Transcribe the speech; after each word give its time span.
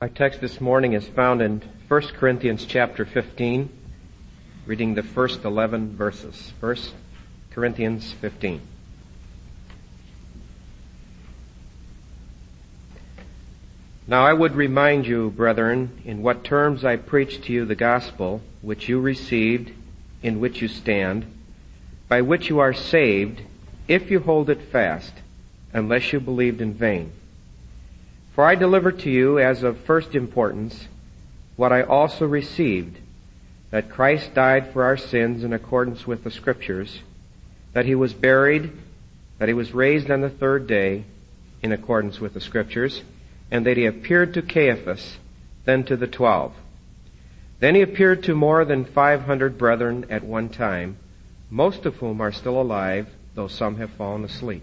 Our 0.00 0.08
text 0.08 0.40
this 0.40 0.62
morning 0.62 0.94
is 0.94 1.06
found 1.06 1.42
in 1.42 1.60
1 1.88 2.00
Corinthians 2.14 2.64
chapter 2.64 3.04
15, 3.04 3.68
reading 4.64 4.94
the 4.94 5.02
first 5.02 5.44
11 5.44 5.94
verses. 5.94 6.54
1 6.58 6.76
Corinthians 7.50 8.10
15. 8.22 8.62
Now 14.06 14.24
I 14.24 14.32
would 14.32 14.56
remind 14.56 15.06
you, 15.06 15.28
brethren, 15.32 16.00
in 16.06 16.22
what 16.22 16.44
terms 16.44 16.82
I 16.82 16.96
preached 16.96 17.44
to 17.44 17.52
you 17.52 17.66
the 17.66 17.74
gospel, 17.74 18.40
which 18.62 18.88
you 18.88 18.98
received, 18.98 19.70
in 20.22 20.40
which 20.40 20.62
you 20.62 20.68
stand, 20.68 21.26
by 22.08 22.22
which 22.22 22.48
you 22.48 22.60
are 22.60 22.72
saved, 22.72 23.42
if 23.86 24.10
you 24.10 24.20
hold 24.20 24.48
it 24.48 24.62
fast, 24.72 25.12
unless 25.74 26.10
you 26.10 26.20
believed 26.20 26.62
in 26.62 26.72
vain. 26.72 27.12
For 28.40 28.46
I 28.46 28.54
delivered 28.54 29.00
to 29.00 29.10
you 29.10 29.38
as 29.38 29.62
of 29.62 29.76
first 29.80 30.14
importance 30.14 30.88
what 31.56 31.72
I 31.72 31.82
also 31.82 32.26
received, 32.26 32.96
that 33.70 33.90
Christ 33.90 34.32
died 34.32 34.72
for 34.72 34.82
our 34.82 34.96
sins 34.96 35.44
in 35.44 35.52
accordance 35.52 36.06
with 36.06 36.24
the 36.24 36.30
Scriptures, 36.30 37.02
that 37.74 37.84
he 37.84 37.94
was 37.94 38.14
buried, 38.14 38.72
that 39.38 39.48
he 39.48 39.52
was 39.52 39.74
raised 39.74 40.10
on 40.10 40.22
the 40.22 40.30
third 40.30 40.66
day 40.66 41.04
in 41.62 41.70
accordance 41.70 42.18
with 42.18 42.32
the 42.32 42.40
Scriptures, 42.40 43.02
and 43.50 43.66
that 43.66 43.76
he 43.76 43.84
appeared 43.84 44.32
to 44.32 44.40
Cephas, 44.40 45.18
then 45.66 45.84
to 45.84 45.94
the 45.98 46.06
twelve. 46.06 46.54
Then 47.58 47.74
he 47.74 47.82
appeared 47.82 48.22
to 48.22 48.34
more 48.34 48.64
than 48.64 48.86
five 48.86 49.20
hundred 49.20 49.58
brethren 49.58 50.06
at 50.08 50.24
one 50.24 50.48
time, 50.48 50.96
most 51.50 51.84
of 51.84 51.96
whom 51.96 52.22
are 52.22 52.32
still 52.32 52.58
alive, 52.58 53.06
though 53.34 53.48
some 53.48 53.76
have 53.76 53.90
fallen 53.90 54.24
asleep. 54.24 54.62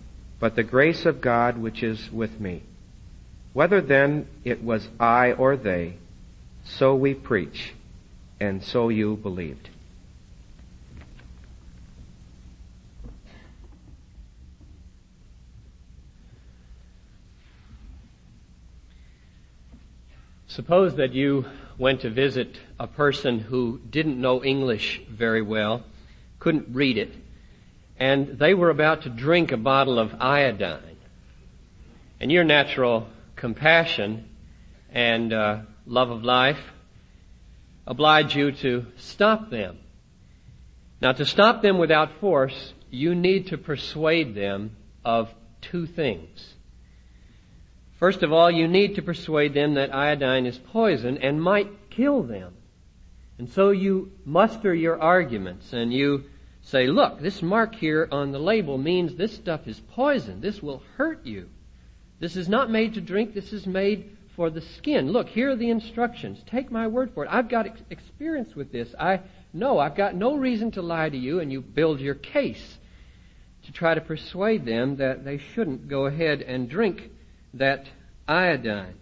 but 0.41 0.55
the 0.55 0.63
grace 0.63 1.05
of 1.05 1.21
God 1.21 1.55
which 1.55 1.83
is 1.83 2.11
with 2.11 2.39
me. 2.39 2.63
Whether 3.53 3.79
then 3.79 4.27
it 4.43 4.63
was 4.63 4.89
I 4.99 5.33
or 5.33 5.55
they, 5.55 5.97
so 6.63 6.95
we 6.95 7.13
preach, 7.13 7.73
and 8.39 8.63
so 8.63 8.89
you 8.89 9.17
believed. 9.17 9.69
Suppose 20.47 20.95
that 20.95 21.13
you 21.13 21.45
went 21.77 22.01
to 22.01 22.09
visit 22.09 22.57
a 22.79 22.87
person 22.87 23.39
who 23.39 23.79
didn't 23.89 24.19
know 24.19 24.43
English 24.43 25.01
very 25.07 25.43
well, 25.43 25.83
couldn't 26.39 26.73
read 26.73 26.97
it, 26.97 27.13
and 27.97 28.39
they 28.39 28.53
were 28.53 28.69
about 28.69 29.03
to 29.03 29.09
drink 29.09 29.51
a 29.51 29.57
bottle 29.57 29.99
of 29.99 30.15
iodine. 30.19 30.97
And 32.19 32.31
your 32.31 32.43
natural 32.43 33.07
compassion 33.35 34.29
and 34.91 35.33
uh, 35.33 35.59
love 35.85 36.09
of 36.09 36.23
life 36.23 36.59
oblige 37.87 38.35
you 38.35 38.51
to 38.51 38.85
stop 38.97 39.49
them. 39.49 39.77
Now, 41.01 41.13
to 41.13 41.25
stop 41.25 41.61
them 41.61 41.79
without 41.79 42.19
force, 42.19 42.73
you 42.91 43.15
need 43.15 43.47
to 43.47 43.57
persuade 43.57 44.35
them 44.35 44.75
of 45.03 45.33
two 45.61 45.87
things. 45.87 46.53
First 47.99 48.23
of 48.23 48.31
all, 48.31 48.51
you 48.51 48.67
need 48.67 48.95
to 48.95 49.01
persuade 49.01 49.53
them 49.53 49.75
that 49.75 49.93
iodine 49.93 50.45
is 50.45 50.57
poison 50.57 51.17
and 51.17 51.41
might 51.41 51.89
kill 51.89 52.23
them. 52.23 52.53
And 53.37 53.49
so 53.49 53.71
you 53.71 54.11
muster 54.25 54.73
your 54.73 54.99
arguments 55.01 55.73
and 55.73 55.91
you 55.93 56.25
say, 56.63 56.87
look, 56.87 57.19
this 57.19 57.41
mark 57.41 57.75
here 57.75 58.07
on 58.11 58.31
the 58.31 58.39
label 58.39 58.77
means 58.77 59.15
this 59.15 59.33
stuff 59.33 59.67
is 59.67 59.79
poison. 59.91 60.41
This 60.41 60.61
will 60.61 60.83
hurt 60.97 61.25
you. 61.25 61.49
This 62.19 62.35
is 62.35 62.47
not 62.47 62.69
made 62.69 62.93
to 62.93 63.01
drink. 63.01 63.33
This 63.33 63.51
is 63.51 63.65
made 63.65 64.17
for 64.35 64.49
the 64.49 64.61
skin. 64.61 65.11
Look, 65.11 65.27
here 65.27 65.51
are 65.51 65.55
the 65.55 65.69
instructions. 65.69 66.41
Take 66.45 66.71
my 66.71 66.87
word 66.87 67.11
for 67.13 67.25
it. 67.25 67.29
I've 67.31 67.49
got 67.49 67.65
ex- 67.65 67.81
experience 67.89 68.55
with 68.55 68.71
this. 68.71 68.93
I 68.99 69.21
know 69.53 69.79
I've 69.79 69.95
got 69.95 70.15
no 70.15 70.35
reason 70.35 70.71
to 70.71 70.81
lie 70.81 71.09
to 71.09 71.17
you, 71.17 71.39
and 71.39 71.51
you 71.51 71.61
build 71.61 71.99
your 71.99 72.15
case 72.15 72.77
to 73.65 73.71
try 73.71 73.93
to 73.93 74.01
persuade 74.01 74.65
them 74.65 74.97
that 74.97 75.25
they 75.25 75.37
shouldn't 75.37 75.87
go 75.87 76.05
ahead 76.05 76.41
and 76.41 76.69
drink 76.69 77.09
that 77.55 77.87
iodine. 78.27 78.95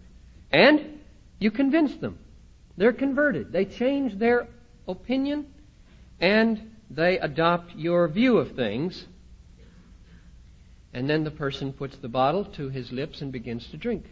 And 0.50 1.00
you 1.38 1.50
convince 1.50 1.94
them. 1.96 2.18
They're 2.76 2.92
converted. 2.92 3.52
They 3.52 3.66
change 3.66 4.18
their 4.18 4.48
opinion 4.88 5.46
and 6.20 6.69
they 6.90 7.18
adopt 7.18 7.76
your 7.76 8.08
view 8.08 8.38
of 8.38 8.56
things, 8.56 9.06
and 10.92 11.08
then 11.08 11.22
the 11.22 11.30
person 11.30 11.72
puts 11.72 11.96
the 11.98 12.08
bottle 12.08 12.44
to 12.44 12.68
his 12.68 12.90
lips 12.90 13.22
and 13.22 13.30
begins 13.30 13.66
to 13.68 13.76
drink. 13.76 14.04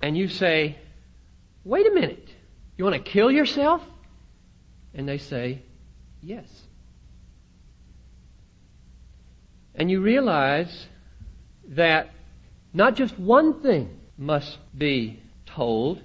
And 0.00 0.16
you 0.16 0.28
say, 0.28 0.78
wait 1.64 1.86
a 1.86 1.90
minute, 1.90 2.28
you 2.76 2.84
want 2.84 2.96
to 2.96 3.10
kill 3.10 3.30
yourself? 3.30 3.82
And 4.94 5.08
they 5.08 5.18
say, 5.18 5.62
yes. 6.22 6.46
And 9.74 9.90
you 9.90 10.00
realize 10.00 10.86
that 11.68 12.10
not 12.72 12.94
just 12.94 13.18
one 13.18 13.62
thing 13.62 13.98
must 14.16 14.58
be 14.76 15.20
told, 15.46 16.00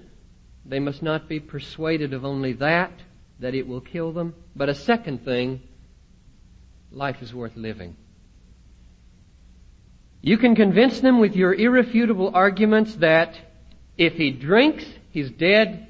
they 0.66 0.80
must 0.80 1.02
not 1.02 1.28
be 1.28 1.38
persuaded 1.38 2.12
of 2.12 2.24
only 2.24 2.54
that, 2.54 2.92
that 3.40 3.54
it 3.54 3.66
will 3.66 3.80
kill 3.80 4.12
them. 4.12 4.34
But 4.54 4.68
a 4.68 4.74
second 4.74 5.24
thing, 5.24 5.60
life 6.92 7.22
is 7.22 7.34
worth 7.34 7.56
living. 7.56 7.96
You 10.22 10.36
can 10.36 10.54
convince 10.54 11.00
them 11.00 11.18
with 11.18 11.34
your 11.34 11.54
irrefutable 11.54 12.30
arguments 12.34 12.94
that 12.96 13.38
if 13.96 14.14
he 14.14 14.30
drinks, 14.30 14.84
he's 15.10 15.30
dead, 15.30 15.86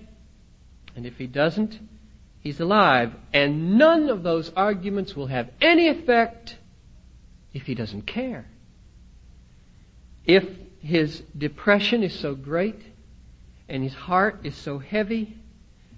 and 0.95 1.05
if 1.05 1.17
he 1.17 1.27
doesn't, 1.27 1.79
he's 2.41 2.61
alive. 2.61 3.13
And 3.33 3.77
none 3.77 4.09
of 4.09 4.23
those 4.23 4.53
arguments 4.55 5.17
will 5.17 5.27
have 5.27 5.51
any 5.61 5.89
effect 5.89 6.57
if 7.53 7.63
he 7.63 7.75
doesn't 7.75 8.03
care. 8.03 8.47
If 10.25 10.45
his 10.81 11.23
depression 11.37 12.05
is 12.05 12.17
so 12.19 12.35
great 12.37 12.81
and 13.69 13.83
his 13.83 13.95
heart 13.95 14.41
is 14.45 14.55
so 14.57 14.79
heavy 14.79 15.37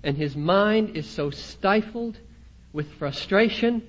and 0.02 0.16
his 0.16 0.36
mind 0.36 0.96
is 0.96 1.08
so 1.08 1.30
stifled 1.30 2.18
with 2.72 2.92
frustration 2.94 3.82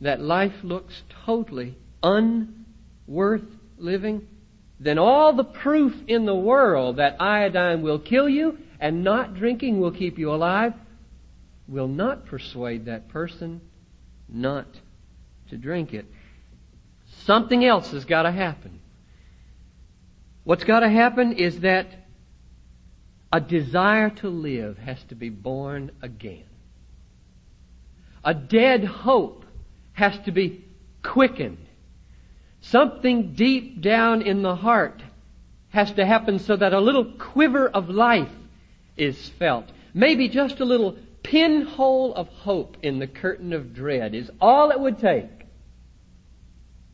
that 0.00 0.20
life 0.20 0.54
looks 0.62 1.02
totally 1.24 1.74
unworth 2.02 3.42
living, 3.78 4.26
then 4.80 4.98
all 4.98 5.32
the 5.32 5.44
proof 5.44 5.94
in 6.06 6.24
the 6.24 6.34
world 6.34 6.96
that 6.96 7.20
iodine 7.20 7.82
will 7.82 7.98
kill 7.98 8.28
you 8.28 8.58
and 8.80 9.02
not 9.02 9.34
drinking 9.34 9.80
will 9.80 9.90
keep 9.90 10.18
you 10.18 10.32
alive 10.32 10.74
will 11.68 11.88
not 11.88 12.24
persuade 12.26 12.86
that 12.86 13.08
person 13.08 13.60
not 14.28 14.66
to 15.50 15.56
drink 15.56 15.92
it. 15.92 16.06
Something 17.24 17.64
else 17.64 17.90
has 17.92 18.04
got 18.04 18.22
to 18.22 18.32
happen. 18.32 18.80
What's 20.44 20.64
got 20.64 20.80
to 20.80 20.88
happen 20.88 21.34
is 21.34 21.60
that 21.60 21.86
a 23.32 23.40
desire 23.40 24.10
to 24.10 24.28
live 24.28 24.78
has 24.78 25.02
to 25.04 25.14
be 25.14 25.28
born 25.28 25.90
again. 26.00 26.44
A 28.24 28.34
dead 28.34 28.84
hope 28.84 29.44
has 29.92 30.18
to 30.20 30.32
be 30.32 30.64
quickened. 31.02 31.58
Something 32.60 33.34
deep 33.34 33.80
down 33.80 34.22
in 34.22 34.42
the 34.42 34.56
heart 34.56 35.02
has 35.70 35.92
to 35.92 36.06
happen 36.06 36.38
so 36.38 36.56
that 36.56 36.72
a 36.72 36.80
little 36.80 37.04
quiver 37.04 37.68
of 37.68 37.88
life 37.88 38.32
is 38.96 39.28
felt. 39.38 39.66
Maybe 39.94 40.28
just 40.28 40.60
a 40.60 40.64
little 40.64 40.96
pinhole 41.22 42.14
of 42.14 42.28
hope 42.28 42.78
in 42.82 42.98
the 42.98 43.06
curtain 43.06 43.52
of 43.52 43.74
dread 43.74 44.14
is 44.14 44.30
all 44.40 44.70
it 44.70 44.80
would 44.80 44.98
take. 44.98 45.28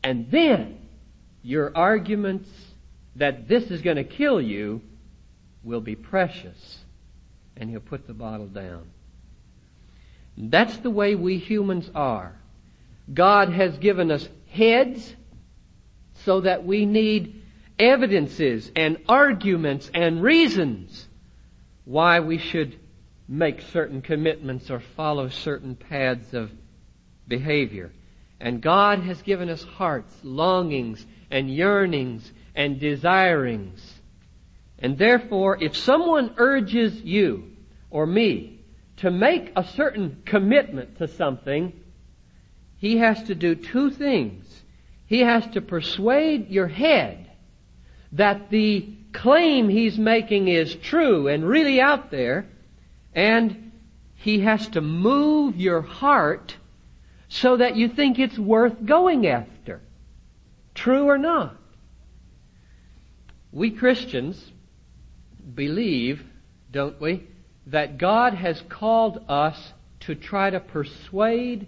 And 0.02 0.30
then 0.30 0.78
your 1.42 1.76
arguments 1.76 2.50
that 3.16 3.48
this 3.48 3.70
is 3.70 3.80
going 3.80 3.96
to 3.96 4.04
kill 4.04 4.40
you 4.40 4.82
will 5.64 5.80
be 5.80 5.96
precious. 5.96 6.78
And 7.56 7.70
he'll 7.70 7.80
put 7.80 8.06
the 8.06 8.14
bottle 8.14 8.46
down. 8.46 8.86
That's 10.36 10.76
the 10.78 10.90
way 10.90 11.14
we 11.14 11.38
humans 11.38 11.90
are. 11.94 12.34
God 13.12 13.50
has 13.50 13.78
given 13.78 14.10
us 14.10 14.28
heads 14.50 15.14
so 16.24 16.40
that 16.40 16.64
we 16.64 16.86
need 16.86 17.42
evidences 17.78 18.70
and 18.74 18.98
arguments 19.08 19.90
and 19.92 20.22
reasons 20.22 21.06
why 21.84 22.20
we 22.20 22.38
should 22.38 22.78
make 23.28 23.60
certain 23.72 24.02
commitments 24.02 24.70
or 24.70 24.80
follow 24.96 25.28
certain 25.28 25.76
paths 25.76 26.32
of 26.34 26.50
behavior. 27.26 27.92
And 28.40 28.60
God 28.60 29.00
has 29.00 29.20
given 29.22 29.48
us 29.48 29.62
hearts, 29.62 30.14
longings, 30.22 31.04
and 31.30 31.54
yearnings, 31.54 32.30
and 32.54 32.78
desirings. 32.78 33.93
And 34.84 34.98
therefore, 34.98 35.56
if 35.62 35.78
someone 35.78 36.34
urges 36.36 37.00
you 37.00 37.52
or 37.88 38.06
me 38.06 38.60
to 38.98 39.10
make 39.10 39.50
a 39.56 39.64
certain 39.64 40.20
commitment 40.26 40.98
to 40.98 41.08
something, 41.08 41.72
he 42.76 42.98
has 42.98 43.22
to 43.22 43.34
do 43.34 43.54
two 43.54 43.90
things. 43.90 44.44
He 45.06 45.20
has 45.20 45.46
to 45.52 45.62
persuade 45.62 46.50
your 46.50 46.66
head 46.66 47.30
that 48.12 48.50
the 48.50 48.86
claim 49.14 49.70
he's 49.70 49.98
making 49.98 50.48
is 50.48 50.74
true 50.74 51.28
and 51.28 51.48
really 51.48 51.80
out 51.80 52.10
there, 52.10 52.46
and 53.14 53.72
he 54.16 54.40
has 54.40 54.68
to 54.68 54.82
move 54.82 55.56
your 55.56 55.80
heart 55.80 56.58
so 57.30 57.56
that 57.56 57.74
you 57.74 57.88
think 57.88 58.18
it's 58.18 58.38
worth 58.38 58.84
going 58.84 59.26
after. 59.26 59.80
True 60.74 61.06
or 61.06 61.16
not? 61.16 61.56
We 63.50 63.70
Christians 63.70 64.50
believe, 65.54 66.22
don't 66.72 67.00
we, 67.00 67.26
that 67.66 67.98
God 67.98 68.34
has 68.34 68.62
called 68.68 69.24
us 69.28 69.72
to 70.00 70.14
try 70.14 70.50
to 70.50 70.60
persuade 70.60 71.66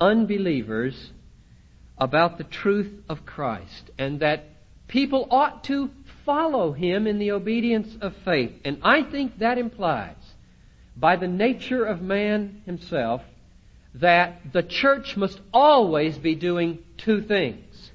unbelievers 0.00 1.12
about 1.98 2.38
the 2.38 2.44
truth 2.44 2.92
of 3.08 3.24
Christ 3.24 3.90
and 3.98 4.20
that 4.20 4.44
people 4.88 5.28
ought 5.30 5.64
to 5.64 5.90
follow 6.24 6.72
Him 6.72 7.06
in 7.06 7.18
the 7.18 7.32
obedience 7.32 7.96
of 8.00 8.14
faith. 8.24 8.52
And 8.64 8.78
I 8.82 9.02
think 9.02 9.38
that 9.38 9.58
implies, 9.58 10.16
by 10.96 11.16
the 11.16 11.28
nature 11.28 11.84
of 11.84 12.02
man 12.02 12.62
himself, 12.66 13.22
that 13.94 14.52
the 14.52 14.62
church 14.62 15.16
must 15.16 15.40
always 15.52 16.18
be 16.18 16.34
doing 16.34 16.78
two 16.98 17.22
things. 17.22 17.90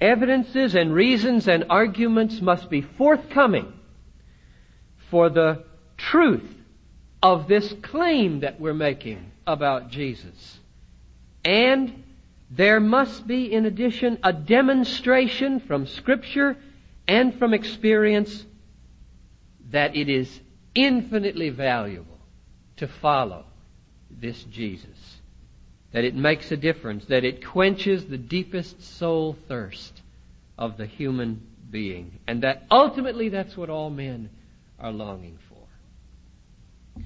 Evidences 0.00 0.74
and 0.74 0.92
reasons 0.92 1.48
and 1.48 1.64
arguments 1.70 2.40
must 2.40 2.68
be 2.68 2.82
forthcoming 2.82 3.72
for 5.12 5.28
the 5.28 5.62
truth 5.98 6.54
of 7.22 7.46
this 7.46 7.70
claim 7.82 8.40
that 8.40 8.58
we're 8.58 8.72
making 8.72 9.30
about 9.46 9.90
Jesus. 9.90 10.58
And 11.44 12.02
there 12.50 12.80
must 12.80 13.26
be, 13.26 13.52
in 13.52 13.66
addition, 13.66 14.18
a 14.22 14.32
demonstration 14.32 15.60
from 15.60 15.86
Scripture 15.86 16.56
and 17.06 17.38
from 17.38 17.52
experience 17.52 18.46
that 19.70 19.94
it 19.94 20.08
is 20.08 20.40
infinitely 20.74 21.50
valuable 21.50 22.18
to 22.78 22.88
follow 22.88 23.44
this 24.10 24.42
Jesus. 24.44 25.18
That 25.92 26.04
it 26.04 26.14
makes 26.14 26.50
a 26.50 26.56
difference, 26.56 27.04
that 27.06 27.22
it 27.22 27.44
quenches 27.44 28.06
the 28.06 28.16
deepest 28.16 28.82
soul 28.96 29.36
thirst 29.46 30.00
of 30.56 30.78
the 30.78 30.86
human 30.86 31.46
being, 31.70 32.18
and 32.26 32.44
that 32.44 32.64
ultimately 32.70 33.28
that's 33.28 33.58
what 33.58 33.68
all 33.68 33.90
men 33.90 34.30
are 34.82 34.92
longing 34.92 35.38
for. 35.48 37.02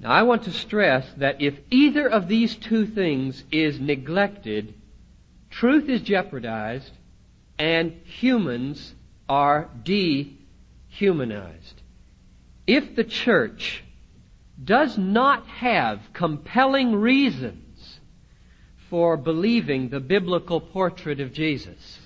Now 0.00 0.10
I 0.10 0.22
want 0.22 0.44
to 0.44 0.52
stress 0.52 1.06
that 1.18 1.40
if 1.40 1.54
either 1.70 2.08
of 2.08 2.26
these 2.26 2.56
two 2.56 2.86
things 2.86 3.44
is 3.52 3.78
neglected, 3.78 4.74
truth 5.50 5.88
is 5.88 6.00
jeopardized 6.00 6.90
and 7.58 7.92
humans 8.04 8.94
are 9.28 9.68
dehumanized. 9.84 11.82
If 12.66 12.96
the 12.96 13.04
church 13.04 13.84
does 14.62 14.98
not 14.98 15.46
have 15.46 16.00
compelling 16.12 16.96
reasons 16.96 17.98
for 18.90 19.16
believing 19.16 19.88
the 19.88 20.00
biblical 20.00 20.60
portrait 20.60 21.20
of 21.20 21.32
Jesus, 21.32 22.01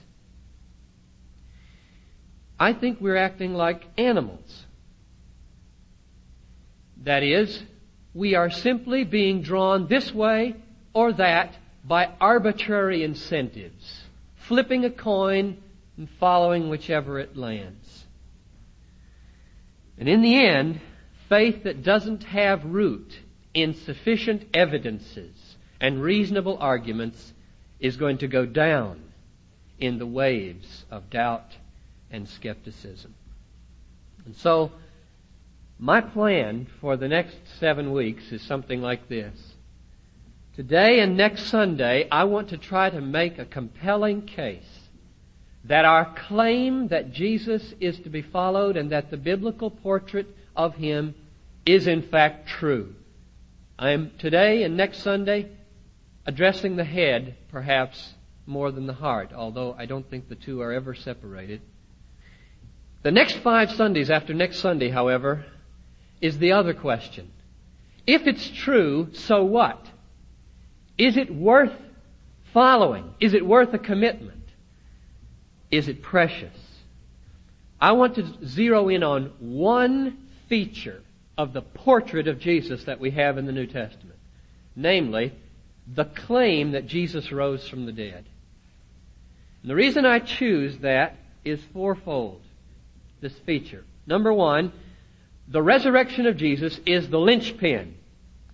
I 2.58 2.72
think 2.72 3.00
we're 3.00 3.16
acting 3.16 3.54
like 3.54 3.84
animals. 3.98 4.64
That 7.04 7.22
is, 7.22 7.62
we 8.14 8.34
are 8.34 8.50
simply 8.50 9.04
being 9.04 9.42
drawn 9.42 9.88
this 9.88 10.12
way 10.12 10.56
or 10.94 11.12
that 11.12 11.54
by 11.84 12.10
arbitrary 12.20 13.04
incentives, 13.04 14.02
flipping 14.48 14.84
a 14.84 14.90
coin 14.90 15.58
and 15.96 16.08
following 16.18 16.68
whichever 16.68 17.18
it 17.18 17.36
lands. 17.36 18.04
And 19.98 20.08
in 20.08 20.22
the 20.22 20.46
end, 20.46 20.80
faith 21.28 21.64
that 21.64 21.82
doesn't 21.82 22.24
have 22.24 22.64
root 22.64 23.18
in 23.54 23.74
sufficient 23.74 24.44
evidences 24.54 25.56
and 25.80 26.02
reasonable 26.02 26.58
arguments 26.58 27.32
is 27.78 27.96
going 27.96 28.18
to 28.18 28.28
go 28.28 28.46
down 28.46 29.00
in 29.78 29.98
the 29.98 30.06
waves 30.06 30.84
of 30.90 31.10
doubt 31.10 31.50
and 32.10 32.28
skepticism. 32.28 33.14
And 34.24 34.36
so, 34.36 34.72
my 35.78 36.00
plan 36.00 36.66
for 36.80 36.96
the 36.96 37.08
next 37.08 37.36
seven 37.60 37.92
weeks 37.92 38.32
is 38.32 38.42
something 38.42 38.80
like 38.80 39.08
this. 39.08 39.54
Today 40.54 41.00
and 41.00 41.16
next 41.16 41.44
Sunday, 41.48 42.08
I 42.10 42.24
want 42.24 42.48
to 42.48 42.56
try 42.56 42.88
to 42.88 43.00
make 43.00 43.38
a 43.38 43.44
compelling 43.44 44.22
case 44.22 44.88
that 45.64 45.84
our 45.84 46.14
claim 46.14 46.88
that 46.88 47.12
Jesus 47.12 47.74
is 47.80 47.98
to 48.00 48.08
be 48.08 48.22
followed 48.22 48.76
and 48.76 48.90
that 48.90 49.10
the 49.10 49.16
biblical 49.16 49.70
portrait 49.70 50.26
of 50.54 50.74
Him 50.76 51.14
is 51.66 51.86
in 51.86 52.02
fact 52.02 52.48
true. 52.48 52.94
I 53.78 53.90
am 53.90 54.12
today 54.18 54.62
and 54.62 54.76
next 54.76 55.02
Sunday 55.02 55.50
addressing 56.24 56.76
the 56.76 56.84
head 56.84 57.36
perhaps 57.50 58.14
more 58.46 58.70
than 58.70 58.86
the 58.86 58.94
heart, 58.94 59.32
although 59.34 59.74
I 59.76 59.86
don't 59.86 60.08
think 60.08 60.28
the 60.28 60.36
two 60.36 60.62
are 60.62 60.72
ever 60.72 60.94
separated. 60.94 61.60
The 63.06 63.12
next 63.12 63.36
five 63.36 63.70
Sundays 63.70 64.10
after 64.10 64.34
next 64.34 64.58
Sunday, 64.58 64.88
however, 64.88 65.46
is 66.20 66.40
the 66.40 66.50
other 66.50 66.74
question. 66.74 67.30
If 68.04 68.26
it's 68.26 68.50
true, 68.50 69.10
so 69.12 69.44
what? 69.44 69.80
Is 70.98 71.16
it 71.16 71.32
worth 71.32 71.70
following? 72.52 73.14
Is 73.20 73.32
it 73.32 73.46
worth 73.46 73.72
a 73.72 73.78
commitment? 73.78 74.42
Is 75.70 75.86
it 75.86 76.02
precious? 76.02 76.58
I 77.80 77.92
want 77.92 78.16
to 78.16 78.44
zero 78.44 78.88
in 78.88 79.04
on 79.04 79.26
one 79.38 80.26
feature 80.48 81.00
of 81.38 81.52
the 81.52 81.62
portrait 81.62 82.26
of 82.26 82.40
Jesus 82.40 82.82
that 82.86 82.98
we 82.98 83.12
have 83.12 83.38
in 83.38 83.46
the 83.46 83.52
New 83.52 83.68
Testament. 83.68 84.18
Namely, 84.74 85.32
the 85.86 86.06
claim 86.06 86.72
that 86.72 86.88
Jesus 86.88 87.30
rose 87.30 87.68
from 87.68 87.86
the 87.86 87.92
dead. 87.92 88.24
And 89.62 89.70
the 89.70 89.76
reason 89.76 90.04
I 90.04 90.18
choose 90.18 90.78
that 90.78 91.14
is 91.44 91.60
fourfold 91.72 92.42
this 93.20 93.36
feature. 93.40 93.84
Number 94.06 94.32
one, 94.32 94.72
the 95.48 95.62
resurrection 95.62 96.26
of 96.26 96.36
Jesus 96.36 96.80
is 96.86 97.08
the 97.08 97.18
linchpin 97.18 97.94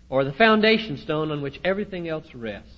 or 0.09 0.25
the 0.25 0.33
foundation 0.33 0.99
stone 0.99 1.31
on 1.31 1.41
which 1.41 1.61
everything 1.65 2.09
else 2.09 2.35
rests. 2.35 2.71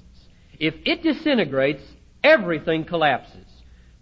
If 0.58 0.74
it 0.84 1.02
disintegrates, 1.02 1.82
everything 2.22 2.84
collapses. 2.84 3.46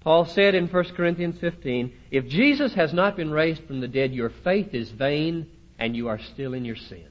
Paul 0.00 0.26
said 0.26 0.54
in 0.54 0.66
1 0.66 0.84
Corinthians 0.94 1.38
15, 1.38 1.92
if 2.10 2.28
Jesus 2.28 2.74
has 2.74 2.92
not 2.92 3.16
been 3.16 3.30
raised 3.30 3.64
from 3.64 3.80
the 3.80 3.88
dead, 3.88 4.12
your 4.12 4.30
faith 4.30 4.74
is 4.74 4.90
vain 4.90 5.46
and 5.78 5.96
you 5.96 6.08
are 6.08 6.18
still 6.18 6.54
in 6.54 6.64
your 6.64 6.76
sins. 6.76 7.08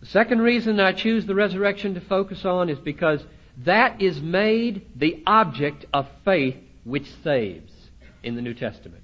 The 0.00 0.06
second 0.06 0.40
reason 0.40 0.80
I 0.80 0.92
choose 0.92 1.26
the 1.26 1.34
resurrection 1.34 1.94
to 1.94 2.00
focus 2.00 2.44
on 2.44 2.68
is 2.68 2.78
because 2.78 3.24
that 3.64 4.00
is 4.00 4.20
made 4.20 4.86
the 4.96 5.22
object 5.26 5.84
of 5.92 6.08
faith 6.24 6.56
which 6.84 7.10
saves 7.22 7.72
in 8.22 8.36
the 8.36 8.42
New 8.42 8.54
Testament. 8.54 9.02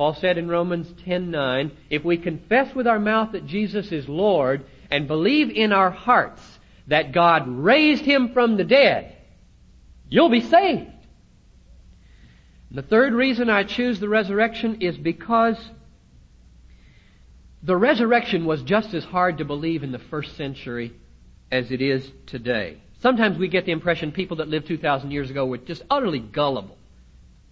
Paul 0.00 0.14
said 0.14 0.38
in 0.38 0.48
Romans 0.48 0.90
10:9, 1.04 1.72
if 1.90 2.06
we 2.06 2.16
confess 2.16 2.74
with 2.74 2.86
our 2.86 2.98
mouth 2.98 3.32
that 3.32 3.44
Jesus 3.44 3.92
is 3.92 4.08
Lord 4.08 4.64
and 4.90 5.06
believe 5.06 5.50
in 5.50 5.74
our 5.74 5.90
hearts 5.90 6.40
that 6.86 7.12
God 7.12 7.46
raised 7.46 8.06
him 8.06 8.30
from 8.30 8.56
the 8.56 8.64
dead, 8.64 9.14
you'll 10.08 10.30
be 10.30 10.40
saved. 10.40 10.90
The 12.70 12.80
third 12.80 13.12
reason 13.12 13.50
I 13.50 13.64
choose 13.64 14.00
the 14.00 14.08
resurrection 14.08 14.80
is 14.80 14.96
because 14.96 15.58
the 17.62 17.76
resurrection 17.76 18.46
was 18.46 18.62
just 18.62 18.94
as 18.94 19.04
hard 19.04 19.36
to 19.36 19.44
believe 19.44 19.82
in 19.82 19.92
the 19.92 19.98
first 19.98 20.34
century 20.34 20.94
as 21.52 21.70
it 21.70 21.82
is 21.82 22.10
today. 22.24 22.80
Sometimes 23.00 23.36
we 23.36 23.48
get 23.48 23.66
the 23.66 23.72
impression 23.72 24.12
people 24.12 24.38
that 24.38 24.48
lived 24.48 24.66
2,000 24.66 25.10
years 25.10 25.28
ago 25.28 25.44
were 25.44 25.58
just 25.58 25.82
utterly 25.90 26.20
gullible. 26.20 26.78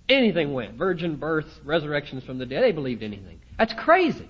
Anything 0.09 0.53
went. 0.53 0.75
Virgin 0.75 1.17
births, 1.17 1.51
resurrections 1.65 2.25
from 2.25 2.39
the 2.39 2.47
dead. 2.47 2.63
They 2.63 2.73
believed 2.73 3.03
anything. 3.03 3.41
That's 3.59 3.75
crazy. 3.75 4.29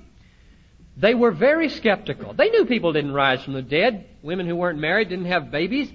They 0.96 1.14
were 1.14 1.30
very 1.30 1.68
skeptical. 1.68 2.34
They 2.34 2.50
knew 2.50 2.64
people 2.64 2.92
didn't 2.92 3.12
rise 3.12 3.42
from 3.44 3.52
the 3.52 3.62
dead. 3.62 4.06
Women 4.22 4.48
who 4.48 4.56
weren't 4.56 4.80
married 4.80 5.08
didn't 5.08 5.26
have 5.26 5.50
babies. 5.50 5.92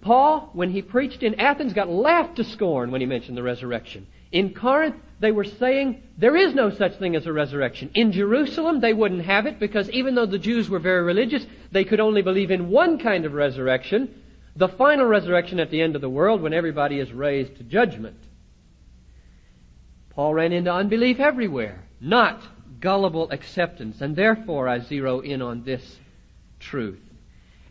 Paul, 0.00 0.50
when 0.52 0.70
he 0.70 0.82
preached 0.82 1.22
in 1.22 1.38
Athens, 1.38 1.72
got 1.72 1.88
laughed 1.88 2.36
to 2.36 2.44
scorn 2.44 2.90
when 2.90 3.00
he 3.00 3.06
mentioned 3.06 3.36
the 3.36 3.42
resurrection. 3.42 4.08
In 4.32 4.52
Corinth, 4.52 4.96
they 5.20 5.30
were 5.30 5.44
saying 5.44 6.02
there 6.18 6.36
is 6.36 6.54
no 6.54 6.70
such 6.70 6.98
thing 6.98 7.14
as 7.14 7.26
a 7.26 7.32
resurrection. 7.32 7.90
In 7.94 8.10
Jerusalem, 8.10 8.80
they 8.80 8.92
wouldn't 8.92 9.24
have 9.24 9.46
it 9.46 9.60
because 9.60 9.88
even 9.90 10.16
though 10.16 10.26
the 10.26 10.40
Jews 10.40 10.68
were 10.68 10.80
very 10.80 11.02
religious, 11.02 11.46
they 11.70 11.84
could 11.84 12.00
only 12.00 12.22
believe 12.22 12.50
in 12.50 12.68
one 12.68 12.98
kind 12.98 13.24
of 13.24 13.32
resurrection, 13.32 14.12
the 14.56 14.68
final 14.68 15.06
resurrection 15.06 15.60
at 15.60 15.70
the 15.70 15.80
end 15.80 15.94
of 15.94 16.02
the 16.02 16.10
world 16.10 16.42
when 16.42 16.52
everybody 16.52 16.98
is 16.98 17.12
raised 17.12 17.56
to 17.58 17.62
judgment. 17.62 18.16
Paul 20.14 20.34
ran 20.34 20.52
into 20.52 20.72
unbelief 20.72 21.20
everywhere, 21.20 21.84
not 22.00 22.42
gullible 22.80 23.30
acceptance, 23.30 24.00
and 24.00 24.14
therefore 24.14 24.68
I 24.68 24.80
zero 24.80 25.20
in 25.20 25.40
on 25.40 25.64
this 25.64 25.98
truth. 26.60 27.00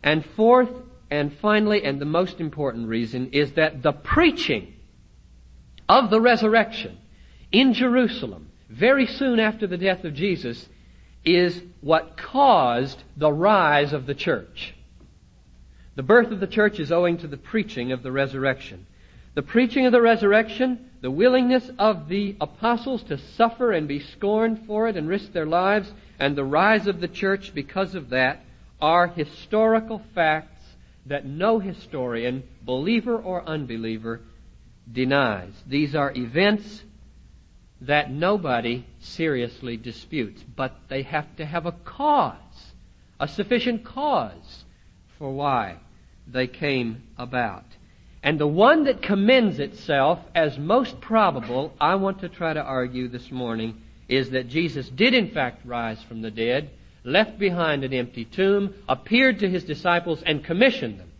And 0.02 0.24
fourth, 0.36 0.70
and 1.10 1.32
finally, 1.40 1.84
and 1.84 2.00
the 2.00 2.06
most 2.06 2.40
important 2.40 2.88
reason 2.88 3.30
is 3.32 3.52
that 3.52 3.82
the 3.82 3.92
preaching 3.92 4.74
of 5.88 6.10
the 6.10 6.20
resurrection 6.20 6.98
in 7.52 7.74
Jerusalem, 7.74 8.50
very 8.68 9.06
soon 9.06 9.38
after 9.38 9.66
the 9.66 9.76
death 9.76 10.04
of 10.04 10.14
Jesus, 10.14 10.68
is 11.24 11.62
what 11.80 12.16
caused 12.16 13.02
the 13.16 13.32
rise 13.32 13.92
of 13.92 14.06
the 14.06 14.14
church. 14.14 14.74
The 15.94 16.02
birth 16.02 16.32
of 16.32 16.40
the 16.40 16.46
church 16.46 16.80
is 16.80 16.90
owing 16.90 17.18
to 17.18 17.28
the 17.28 17.36
preaching 17.36 17.92
of 17.92 18.02
the 18.02 18.10
resurrection. 18.10 18.86
The 19.34 19.42
preaching 19.42 19.86
of 19.86 19.92
the 19.92 20.00
resurrection, 20.00 20.90
the 21.02 21.10
willingness 21.10 21.68
of 21.80 22.08
the 22.08 22.36
apostles 22.40 23.02
to 23.02 23.18
suffer 23.18 23.72
and 23.72 23.88
be 23.88 23.98
scorned 23.98 24.64
for 24.66 24.88
it 24.88 24.96
and 24.96 25.08
risk 25.08 25.32
their 25.32 25.46
lives, 25.46 25.92
and 26.18 26.36
the 26.36 26.44
rise 26.44 26.86
of 26.86 27.00
the 27.00 27.08
church 27.08 27.52
because 27.52 27.96
of 27.96 28.10
that 28.10 28.40
are 28.80 29.08
historical 29.08 30.00
facts 30.14 30.62
that 31.06 31.26
no 31.26 31.58
historian, 31.58 32.44
believer 32.62 33.16
or 33.16 33.44
unbeliever, 33.44 34.20
denies. 34.90 35.52
These 35.66 35.96
are 35.96 36.12
events 36.14 36.84
that 37.80 38.12
nobody 38.12 38.84
seriously 39.00 39.76
disputes, 39.76 40.44
but 40.54 40.72
they 40.88 41.02
have 41.02 41.34
to 41.36 41.44
have 41.44 41.66
a 41.66 41.72
cause, 41.72 42.36
a 43.18 43.26
sufficient 43.26 43.84
cause 43.84 44.64
for 45.18 45.32
why 45.32 45.78
they 46.28 46.46
came 46.46 47.02
about. 47.18 47.64
And 48.22 48.38
the 48.38 48.46
one 48.46 48.84
that 48.84 49.02
commends 49.02 49.58
itself 49.58 50.20
as 50.34 50.56
most 50.56 51.00
probable, 51.00 51.74
I 51.80 51.96
want 51.96 52.20
to 52.20 52.28
try 52.28 52.52
to 52.52 52.62
argue 52.62 53.08
this 53.08 53.30
morning, 53.32 53.82
is 54.08 54.30
that 54.30 54.48
Jesus 54.48 54.88
did 54.88 55.12
in 55.12 55.30
fact 55.30 55.66
rise 55.66 56.00
from 56.02 56.22
the 56.22 56.30
dead, 56.30 56.70
left 57.02 57.38
behind 57.38 57.82
an 57.82 57.92
empty 57.92 58.24
tomb, 58.24 58.74
appeared 58.88 59.40
to 59.40 59.50
his 59.50 59.64
disciples, 59.64 60.22
and 60.22 60.44
commissioned 60.44 61.00
them 61.00 61.10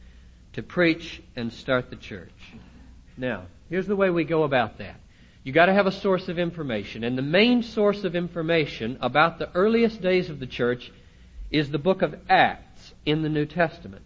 to 0.52 0.62
preach 0.62 1.20
and 1.34 1.52
start 1.52 1.90
the 1.90 1.96
church. 1.96 2.30
Now, 3.16 3.46
here's 3.68 3.86
the 3.86 3.96
way 3.96 4.10
we 4.10 4.24
go 4.24 4.44
about 4.44 4.78
that. 4.78 5.00
You 5.42 5.52
gotta 5.52 5.72
have 5.72 5.88
a 5.88 5.92
source 5.92 6.28
of 6.28 6.38
information, 6.38 7.02
and 7.02 7.18
the 7.18 7.22
main 7.22 7.64
source 7.64 8.04
of 8.04 8.14
information 8.14 8.98
about 9.00 9.40
the 9.40 9.50
earliest 9.54 10.00
days 10.00 10.30
of 10.30 10.38
the 10.38 10.46
church 10.46 10.92
is 11.50 11.68
the 11.70 11.78
book 11.78 12.02
of 12.02 12.14
Acts 12.28 12.94
in 13.04 13.22
the 13.22 13.28
New 13.28 13.46
Testament. 13.46 14.04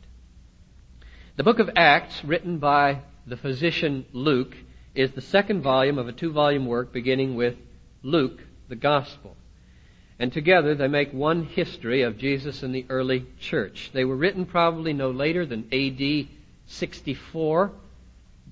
The 1.37 1.45
book 1.45 1.59
of 1.59 1.69
Acts, 1.77 2.25
written 2.25 2.57
by 2.57 3.03
the 3.27 3.37
physician 3.37 4.07
Luke, 4.15 4.57
is 4.95 5.13
the 5.13 5.21
second 5.21 5.61
volume 5.61 5.99
of 5.99 6.09
a 6.09 6.13
two 6.13 6.33
volume 6.33 6.65
work 6.65 6.95
beginning 6.95 7.35
with 7.35 7.57
Luke, 8.03 8.41
the 8.71 8.75
Gospel. 8.77 9.37
And 10.19 10.33
together 10.33 10.75
they 10.75 10.89
make 10.89 11.13
one 11.13 11.45
history 11.45 12.01
of 12.01 12.17
Jesus 12.17 12.63
and 12.63 12.75
the 12.75 12.87
early 12.89 13.27
church. 13.39 13.91
They 13.93 14.07
were 14.07 14.17
written 14.17 14.47
probably 14.47 14.95
no 14.95 15.11
later 15.11 15.45
than 15.45 15.69
AD 15.71 16.29
64 16.69 17.71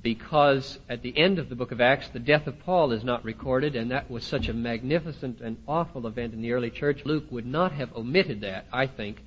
because 0.02 0.78
at 0.86 1.00
the 1.00 1.16
end 1.16 1.38
of 1.38 1.48
the 1.48 1.56
book 1.56 1.72
of 1.72 1.80
Acts, 1.80 2.08
the 2.08 2.18
death 2.18 2.46
of 2.46 2.60
Paul 2.66 2.92
is 2.92 3.02
not 3.02 3.24
recorded, 3.24 3.76
and 3.76 3.92
that 3.92 4.10
was 4.10 4.24
such 4.24 4.48
a 4.48 4.52
magnificent 4.52 5.40
and 5.40 5.56
awful 5.66 6.06
event 6.06 6.34
in 6.34 6.42
the 6.42 6.52
early 6.52 6.68
church. 6.68 7.06
Luke 7.06 7.24
would 7.30 7.46
not 7.46 7.72
have 7.72 7.96
omitted 7.96 8.42
that, 8.42 8.66
I 8.70 8.86
think, 8.88 9.22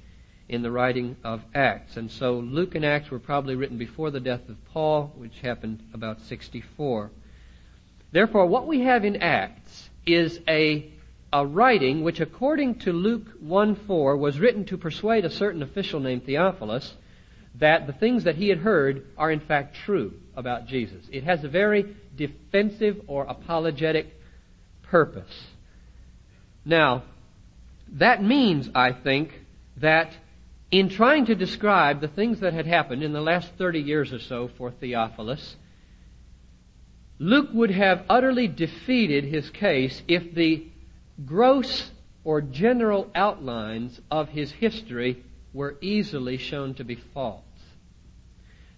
in 0.50 0.62
the 0.62 0.72
writing 0.72 1.18
of 1.24 1.42
Acts. 1.54 1.98
And 1.98 2.10
so 2.10 2.36
Luke 2.36 2.76
and 2.76 2.86
Acts 2.86 3.12
were 3.12 3.20
probably 3.20 3.56
written 3.56 3.78
before 3.78 4.12
the 4.12 4.20
death 4.20 4.48
of 4.48 4.56
Paul, 4.66 5.12
which 5.18 5.40
happened 5.42 5.84
about 5.94 6.22
64. 6.22 7.12
Therefore, 8.12 8.46
what 8.46 8.68
we 8.68 8.82
have 8.82 9.04
in 9.04 9.18
Acts 9.18 9.90
is 10.06 10.40
a, 10.48 10.90
a 11.34 11.46
writing 11.46 12.04
which, 12.04 12.22
according 12.22 12.76
to 12.80 12.94
Luke 12.94 13.28
1 13.42 13.76
4, 13.76 14.16
was 14.16 14.40
written 14.40 14.66
to 14.66 14.78
persuade 14.78 15.26
a 15.26 15.30
certain 15.30 15.62
official 15.62 16.00
named 16.00 16.26
Theophilus 16.26 16.94
that 17.56 17.88
the 17.88 17.94
things 17.94 18.24
that 18.24 18.36
he 18.36 18.50
had 18.50 18.60
heard 18.60 19.06
are 19.18 19.32
in 19.32 19.40
fact 19.42 19.76
true 19.84 20.14
about 20.36 20.68
Jesus. 20.68 21.04
It 21.12 21.24
has 21.24 21.44
a 21.44 21.50
very 21.50 21.96
defensive 22.16 23.02
or 23.08 23.26
apologetic 23.26 24.14
purpose. 24.84 25.48
Now, 26.64 27.04
that 27.94 28.24
means, 28.24 28.70
I 28.76 28.92
think, 28.92 29.34
that 29.78 30.12
in 30.72 30.90
trying 30.90 31.26
to 31.26 31.36
describe 31.36 32.02
the 32.02 32.08
things 32.08 32.42
that 32.42 32.54
had 32.54 32.66
happened 32.66 33.04
in 33.04 33.14
the 33.14 33.22
last 33.22 33.52
30 33.58 33.80
years 33.80 34.12
or 34.12 34.20
so 34.20 34.50
for 34.58 34.72
Theophilus, 34.72 35.56
Luke 37.20 37.50
would 37.54 37.72
have 37.72 38.06
utterly 38.10 38.48
defeated 38.48 39.24
his 39.24 39.50
case 39.50 40.02
if 40.08 40.34
the 40.34 40.66
gross 41.26 41.92
or 42.24 42.42
general 42.42 43.10
outlines 43.16 44.00
of 44.12 44.30
his 44.30 44.52
history 44.52 45.24
were 45.54 45.78
easily 45.82 46.38
shown 46.38 46.74
to 46.76 46.84
be 46.84 46.96
false. 46.96 47.42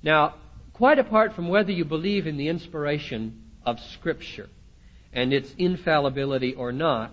Now, 0.04 0.36
quite 0.74 1.00
apart 1.00 1.34
from 1.34 1.50
whether 1.50 1.72
you 1.72 1.84
believe 1.84 2.28
in 2.28 2.38
the 2.38 2.48
inspiration 2.48 3.42
of 3.66 3.80
Scripture 3.80 4.48
and 5.12 5.34
its 5.34 5.54
infallibility 5.58 6.54
or 6.54 6.72
not, 6.72 7.12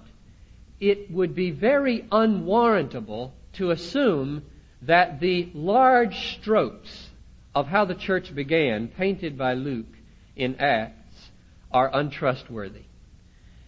it 0.78 1.11
would 1.11 1.35
be 1.35 1.50
very 1.50 2.04
unwarrantable 2.12 3.33
to 3.54 3.71
assume 3.71 4.42
that 4.87 5.21
the 5.21 5.50
large 5.55 6.37
strokes 6.37 7.11
of 7.55 7.66
how 7.66 7.85
the 7.85 7.95
church 7.95 8.35
began, 8.35 8.88
painted 8.88 9.37
by 9.37 9.55
Luke 9.55 9.87
in 10.37 10.57
Acts, 10.57 11.31
are 11.73 11.90
untrustworthy. 11.93 12.83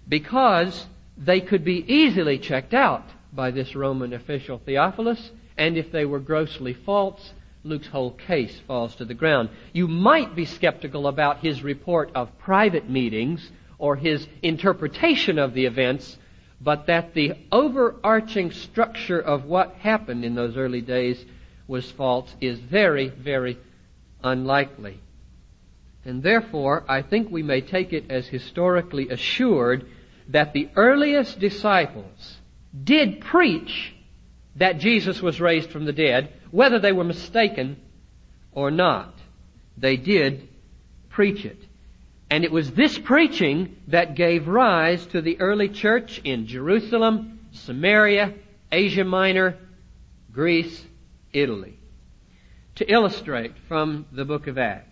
Because 0.09 0.87
they 1.17 1.41
could 1.41 1.65
be 1.65 1.85
easily 1.93 2.39
checked 2.39 2.75
out 2.75 3.05
by 3.33 3.51
this 3.51 3.75
Roman 3.75 4.13
official 4.13 4.59
Theophilus, 4.65 5.31
and 5.57 5.77
if 5.77 5.91
they 5.91 6.05
were 6.05 6.21
grossly 6.21 6.73
false, 6.73 7.33
Luke's 7.65 7.89
whole 7.89 8.13
case 8.13 8.61
falls 8.67 8.95
to 8.97 9.05
the 9.05 9.15
ground. 9.15 9.51
You 9.73 9.89
might 9.89 10.37
be 10.37 10.45
skeptical 10.45 11.09
about 11.09 11.41
his 11.41 11.63
report 11.63 12.11
of 12.15 12.39
private 12.39 12.89
meetings 12.89 13.51
or 13.79 13.97
his 13.97 14.27
interpretation 14.43 15.39
of 15.39 15.55
the 15.55 15.67
events, 15.67 16.17
but 16.61 16.87
that 16.87 17.15
the 17.15 17.35
overarching 17.53 18.51
structure 18.51 19.21
of 19.21 19.45
what 19.45 19.75
happened 19.75 20.25
in 20.25 20.35
those 20.35 20.57
early 20.57 20.81
days 20.81 21.25
was 21.67 21.91
false 21.93 22.35
is 22.41 22.59
very, 22.59 23.09
very 23.09 23.59
unlikely. 24.25 24.99
And 26.05 26.23
therefore, 26.23 26.85
I 26.89 27.03
think 27.03 27.31
we 27.31 27.43
may 27.43 27.61
take 27.61 27.93
it 27.93 28.11
as 28.11 28.27
historically 28.27 29.11
assured 29.11 29.87
that 30.29 30.53
the 30.53 30.69
earliest 30.75 31.39
disciples 31.39 32.39
did 32.85 33.21
preach 33.21 33.95
that 34.57 34.79
Jesus 34.79 35.23
was 35.23 35.41
raised 35.41 35.71
from 35.71 35.85
the 35.85 35.93
dead, 35.93 36.33
whether 36.51 36.79
they 36.79 36.93
were 36.93 37.05
mistaken 37.05 37.77
or 38.53 38.71
not. 38.71 39.15
They 39.77 39.97
did 39.97 40.49
preach 41.11 41.45
it. 41.45 41.63
And 42.31 42.45
it 42.45 42.53
was 42.53 42.73
this 42.73 42.99
preaching 42.99 43.77
that 43.89 44.15
gave 44.15 44.49
rise 44.49 45.05
to 45.07 45.23
the 45.23 45.41
early 45.41 45.69
church 45.69 46.21
in 46.25 46.47
Jerusalem, 46.47 47.41
Samaria, 47.53 48.35
Asia 48.71 49.05
Minor, 49.05 49.57
Greece, 50.33 50.85
Italy. 51.33 51.79
To 52.77 52.93
illustrate 52.93 53.53
from 53.67 54.07
the 54.13 54.25
book 54.25 54.47
of 54.47 54.59
Acts, 54.59 54.85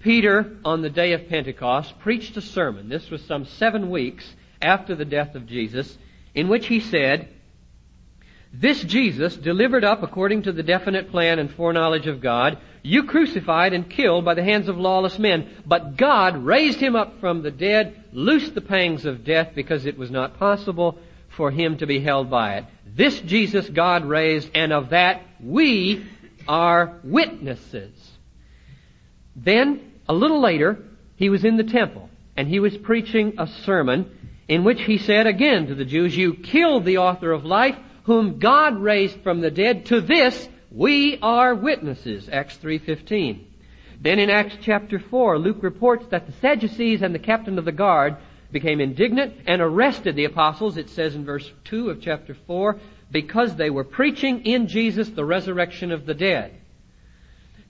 Peter, 0.00 0.56
on 0.64 0.82
the 0.82 0.90
day 0.90 1.12
of 1.12 1.28
Pentecost, 1.28 1.98
preached 2.00 2.36
a 2.36 2.40
sermon. 2.40 2.88
This 2.88 3.08
was 3.08 3.24
some 3.24 3.44
seven 3.44 3.88
weeks 3.88 4.34
after 4.60 4.96
the 4.96 5.04
death 5.04 5.36
of 5.36 5.46
Jesus, 5.46 5.96
in 6.34 6.48
which 6.48 6.66
he 6.66 6.80
said, 6.80 7.28
this 8.52 8.82
Jesus, 8.82 9.34
delivered 9.34 9.82
up 9.82 10.02
according 10.02 10.42
to 10.42 10.52
the 10.52 10.62
definite 10.62 11.10
plan 11.10 11.38
and 11.38 11.50
foreknowledge 11.50 12.06
of 12.06 12.20
God, 12.20 12.58
you 12.82 13.04
crucified 13.04 13.72
and 13.72 13.88
killed 13.88 14.24
by 14.24 14.34
the 14.34 14.44
hands 14.44 14.68
of 14.68 14.76
lawless 14.76 15.18
men, 15.18 15.48
but 15.64 15.96
God 15.96 16.44
raised 16.44 16.78
him 16.78 16.94
up 16.94 17.18
from 17.20 17.42
the 17.42 17.50
dead, 17.50 18.04
loosed 18.12 18.54
the 18.54 18.60
pangs 18.60 19.06
of 19.06 19.24
death 19.24 19.52
because 19.54 19.86
it 19.86 19.96
was 19.96 20.10
not 20.10 20.38
possible 20.38 20.98
for 21.30 21.50
him 21.50 21.78
to 21.78 21.86
be 21.86 22.00
held 22.00 22.28
by 22.28 22.56
it. 22.56 22.64
This 22.94 23.18
Jesus 23.20 23.68
God 23.70 24.04
raised, 24.04 24.50
and 24.54 24.72
of 24.72 24.90
that 24.90 25.22
we 25.40 26.04
are 26.46 26.98
witnesses. 27.02 27.92
Then, 29.34 29.92
a 30.08 30.12
little 30.12 30.42
later, 30.42 30.78
he 31.16 31.30
was 31.30 31.44
in 31.44 31.56
the 31.56 31.64
temple, 31.64 32.10
and 32.36 32.46
he 32.46 32.60
was 32.60 32.76
preaching 32.76 33.34
a 33.38 33.46
sermon 33.46 34.10
in 34.46 34.64
which 34.64 34.82
he 34.82 34.98
said 34.98 35.26
again 35.26 35.68
to 35.68 35.74
the 35.74 35.86
Jews, 35.86 36.14
you 36.14 36.34
killed 36.34 36.84
the 36.84 36.98
author 36.98 37.32
of 37.32 37.46
life, 37.46 37.76
whom 38.04 38.38
God 38.38 38.78
raised 38.78 39.20
from 39.22 39.40
the 39.40 39.50
dead, 39.50 39.86
to 39.86 40.00
this 40.00 40.48
we 40.70 41.18
are 41.20 41.54
witnesses. 41.54 42.28
Acts 42.30 42.56
3.15. 42.58 43.44
Then 44.00 44.18
in 44.18 44.30
Acts 44.30 44.56
chapter 44.62 44.98
4, 44.98 45.38
Luke 45.38 45.62
reports 45.62 46.06
that 46.10 46.26
the 46.26 46.32
Sadducees 46.40 47.02
and 47.02 47.14
the 47.14 47.20
captain 47.20 47.58
of 47.58 47.64
the 47.64 47.72
guard 47.72 48.16
became 48.50 48.80
indignant 48.80 49.34
and 49.46 49.62
arrested 49.62 50.16
the 50.16 50.24
apostles, 50.24 50.76
it 50.76 50.90
says 50.90 51.14
in 51.14 51.24
verse 51.24 51.50
2 51.64 51.90
of 51.90 52.00
chapter 52.00 52.34
4, 52.46 52.78
because 53.10 53.54
they 53.54 53.70
were 53.70 53.84
preaching 53.84 54.44
in 54.44 54.66
Jesus 54.66 55.08
the 55.10 55.24
resurrection 55.24 55.92
of 55.92 56.06
the 56.06 56.14
dead. 56.14 56.52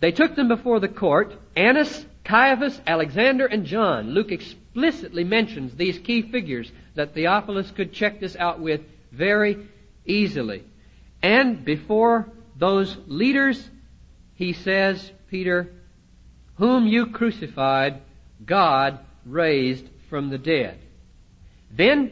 They 0.01 0.13
took 0.13 0.35
them 0.35 0.49
before 0.49 0.81
the 0.81 0.89
court. 0.89 1.35
Annas, 1.55 2.07
Caiaphas, 2.25 2.81
Alexander, 2.87 3.47
and 3.47 3.67
John. 3.67 4.11
Luke 4.11 4.33
explicitly 4.33 5.25
mentions 5.25 5.75
these 5.75 5.99
key 5.99 6.23
figures 6.23 6.71
that 6.95 7.15
Theophilus 7.15 7.71
could 7.73 7.93
check 7.93 8.21
this 8.21 8.37
out 8.37 8.61
with 8.61 8.81
very 9.13 9.69
easily. 10.07 10.65
And 11.23 11.65
before 11.65 12.29
those 12.57 12.97
leaders, 13.07 13.71
he 14.35 14.53
says, 14.53 15.13
Peter, 15.29 15.73
whom 16.57 16.87
you 16.87 17.07
crucified, 17.07 18.03
God 18.45 18.99
raised 19.25 19.89
from 20.11 20.31
the 20.31 20.39
dead. 20.39 20.79
Then 21.71 22.11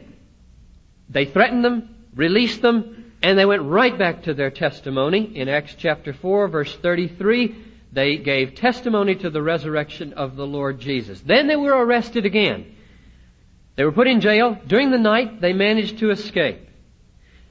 they 1.09 1.25
threatened 1.25 1.63
them, 1.63 1.95
released 2.15 2.61
them, 2.61 3.13
and 3.21 3.37
they 3.37 3.45
went 3.45 3.63
right 3.63 3.97
back 3.97 4.23
to 4.23 4.33
their 4.33 4.49
testimony. 4.49 5.37
In 5.37 5.49
Acts 5.49 5.75
chapter 5.77 6.13
4 6.13 6.47
verse 6.47 6.75
33, 6.75 7.55
they 7.91 8.17
gave 8.17 8.55
testimony 8.55 9.15
to 9.15 9.29
the 9.29 9.41
resurrection 9.41 10.13
of 10.13 10.35
the 10.35 10.47
Lord 10.47 10.79
Jesus. 10.79 11.21
Then 11.21 11.47
they 11.47 11.55
were 11.55 11.85
arrested 11.85 12.25
again. 12.25 12.75
They 13.75 13.83
were 13.83 13.91
put 13.91 14.07
in 14.07 14.21
jail. 14.21 14.57
During 14.65 14.91
the 14.91 14.97
night, 14.97 15.41
they 15.41 15.53
managed 15.53 15.99
to 15.99 16.11
escape. 16.11 16.67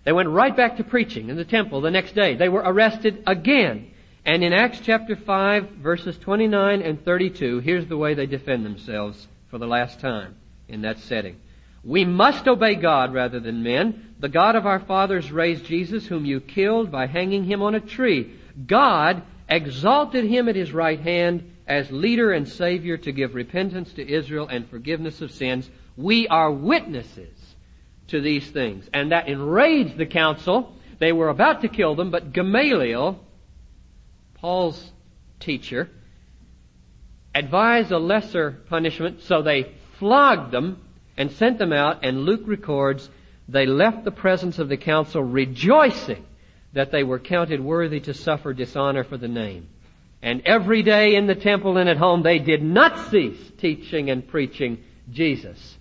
They 0.05 0.13
went 0.13 0.31
right 0.31 0.57
back 0.57 0.79
to 0.79 0.85
preaching 0.85 1.29
in 1.29 1.37
the 1.37 1.45
temple 1.45 1.81
the 1.81 1.91
next 1.91 2.15
day. 2.15 2.35
They 2.35 2.49
were 2.49 2.63
arrested 2.65 3.23
again. 3.27 3.91
And 4.25 4.43
in 4.43 4.53
Acts 4.53 4.81
chapter 4.83 5.17
5, 5.17 5.71
verses 5.83 6.17
29 6.19 6.83
and 6.83 7.05
32, 7.05 7.61
here's 7.61 7.87
the 7.87 7.97
way 7.97 8.15
they 8.15 8.27
defend 8.27 8.65
themselves 8.65 9.27
for 9.51 9.59
the 9.59 9.67
last 9.67 10.01
time 10.01 10.37
in 10.69 10.83
that 10.83 10.99
setting. 11.01 11.37
We 11.83 12.05
must 12.05 12.47
obey 12.47 12.75
God 12.75 13.15
rather 13.15 13.41
than 13.41 13.63
men. 13.63 14.15
The 14.19 14.29
God 14.29 14.57
of 14.57 14.67
our 14.67 14.81
fathers 14.81 15.33
raised 15.33 15.65
Jesus, 15.65 16.07
whom 16.07 16.27
you 16.27 16.41
killed 16.41 16.91
by 16.91 17.07
hanging 17.07 17.45
him 17.45 17.63
on 17.63 17.75
a 17.75 17.81
tree. 17.81 18.35
God 18.67 19.23
exalted 19.49 20.25
him 20.25 20.49
at 20.49 20.57
his 20.57 20.73
right 20.73 21.01
hand 21.01 21.51
as 21.67 21.91
leader 21.91 22.33
and 22.33 22.49
savior 22.49 22.97
to 22.99 23.13
give 23.13 23.35
repentance 23.35 23.93
to 23.95 24.07
Israel 24.07 24.49
and 24.49 24.69
forgiveness 24.69 25.23
of 25.23 25.31
sins. 25.31 25.71
We 25.97 26.29
are 26.29 26.51
witnesses 26.51 27.40
to 28.11 28.21
these 28.21 28.49
things. 28.51 28.89
And 28.93 29.13
that 29.13 29.29
enraged 29.29 29.97
the 29.97 30.07
council. 30.07 30.73
They 30.99 31.13
were 31.13 31.29
about 31.29 31.63
to 31.63 31.69
kill 31.69 31.95
them, 31.95 32.11
but 32.11 32.33
Gamaliel, 32.33 33.19
Paul's 34.35 34.93
teacher, 35.39 35.89
advised 37.35 37.91
a 37.91 37.99
lesser 37.99 38.51
punishment, 38.69 39.23
so 39.23 39.43
they 39.43 39.73
flogged 39.99 40.53
them 40.53 40.83
and 41.17 41.31
sent 41.33 41.59
them 41.59 41.73
out, 41.73 42.05
and 42.05 42.25
Luke 42.25 42.43
records 42.47 43.09
they 43.49 43.67
left 43.67 44.05
the 44.05 44.11
presence 44.11 44.59
of 44.59 44.69
the 44.69 44.77
council 44.77 45.23
rejoicing 45.23 46.25
that 46.73 46.93
they 46.93 47.03
were 47.03 47.19
counted 47.19 47.61
worthy 47.61 48.01
to 48.01 48.15
suffer 48.15 48.53
dishonor 48.53 49.03
for 49.03 49.17
the 49.17 49.29
name. 49.29 49.69
And 50.23 50.43
every 50.45 50.83
day 50.83 51.17
in 51.17 51.27
the 51.27 51.35
temple 51.35 51.77
and 51.77 51.89
at 51.89 51.97
home 51.97 52.23
they 52.23 52.39
did 52.39 52.63
not 52.63 53.11
cease 53.11 53.41
teaching 53.59 54.11
and 54.11 54.27
preaching 54.27 54.85
Jesus 55.11 55.79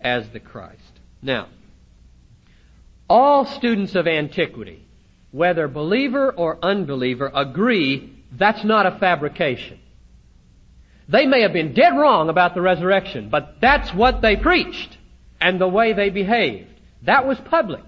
as 0.00 0.28
the 0.30 0.40
Christ. 0.40 1.00
Now, 1.20 1.48
all 3.10 3.44
students 3.44 3.96
of 3.96 4.06
antiquity, 4.06 4.86
whether 5.32 5.66
believer 5.66 6.30
or 6.30 6.64
unbeliever, 6.64 7.30
agree 7.34 8.16
that's 8.32 8.64
not 8.64 8.86
a 8.86 8.98
fabrication. 8.98 9.80
They 11.08 11.26
may 11.26 11.42
have 11.42 11.52
been 11.52 11.74
dead 11.74 11.96
wrong 11.96 12.28
about 12.28 12.54
the 12.54 12.60
resurrection, 12.60 13.28
but 13.28 13.56
that's 13.60 13.92
what 13.92 14.22
they 14.22 14.36
preached 14.36 14.96
and 15.40 15.60
the 15.60 15.68
way 15.68 15.92
they 15.92 16.10
behaved. 16.10 16.68
That 17.02 17.26
was 17.26 17.38
public. 17.40 17.82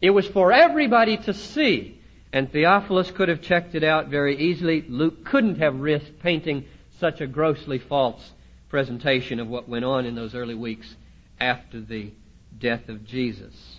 It 0.00 0.10
was 0.10 0.28
for 0.28 0.52
everybody 0.52 1.16
to 1.16 1.34
see. 1.34 2.00
And 2.32 2.52
Theophilus 2.52 3.10
could 3.10 3.30
have 3.30 3.42
checked 3.42 3.74
it 3.74 3.82
out 3.82 4.08
very 4.08 4.36
easily. 4.38 4.84
Luke 4.88 5.24
couldn't 5.24 5.58
have 5.58 5.80
risked 5.80 6.20
painting 6.20 6.66
such 7.00 7.20
a 7.20 7.26
grossly 7.26 7.78
false 7.78 8.32
presentation 8.68 9.40
of 9.40 9.48
what 9.48 9.68
went 9.68 9.84
on 9.84 10.04
in 10.06 10.14
those 10.14 10.34
early 10.34 10.54
weeks 10.54 10.94
after 11.40 11.80
the 11.80 12.12
death 12.56 12.88
of 12.88 13.04
Jesus. 13.04 13.77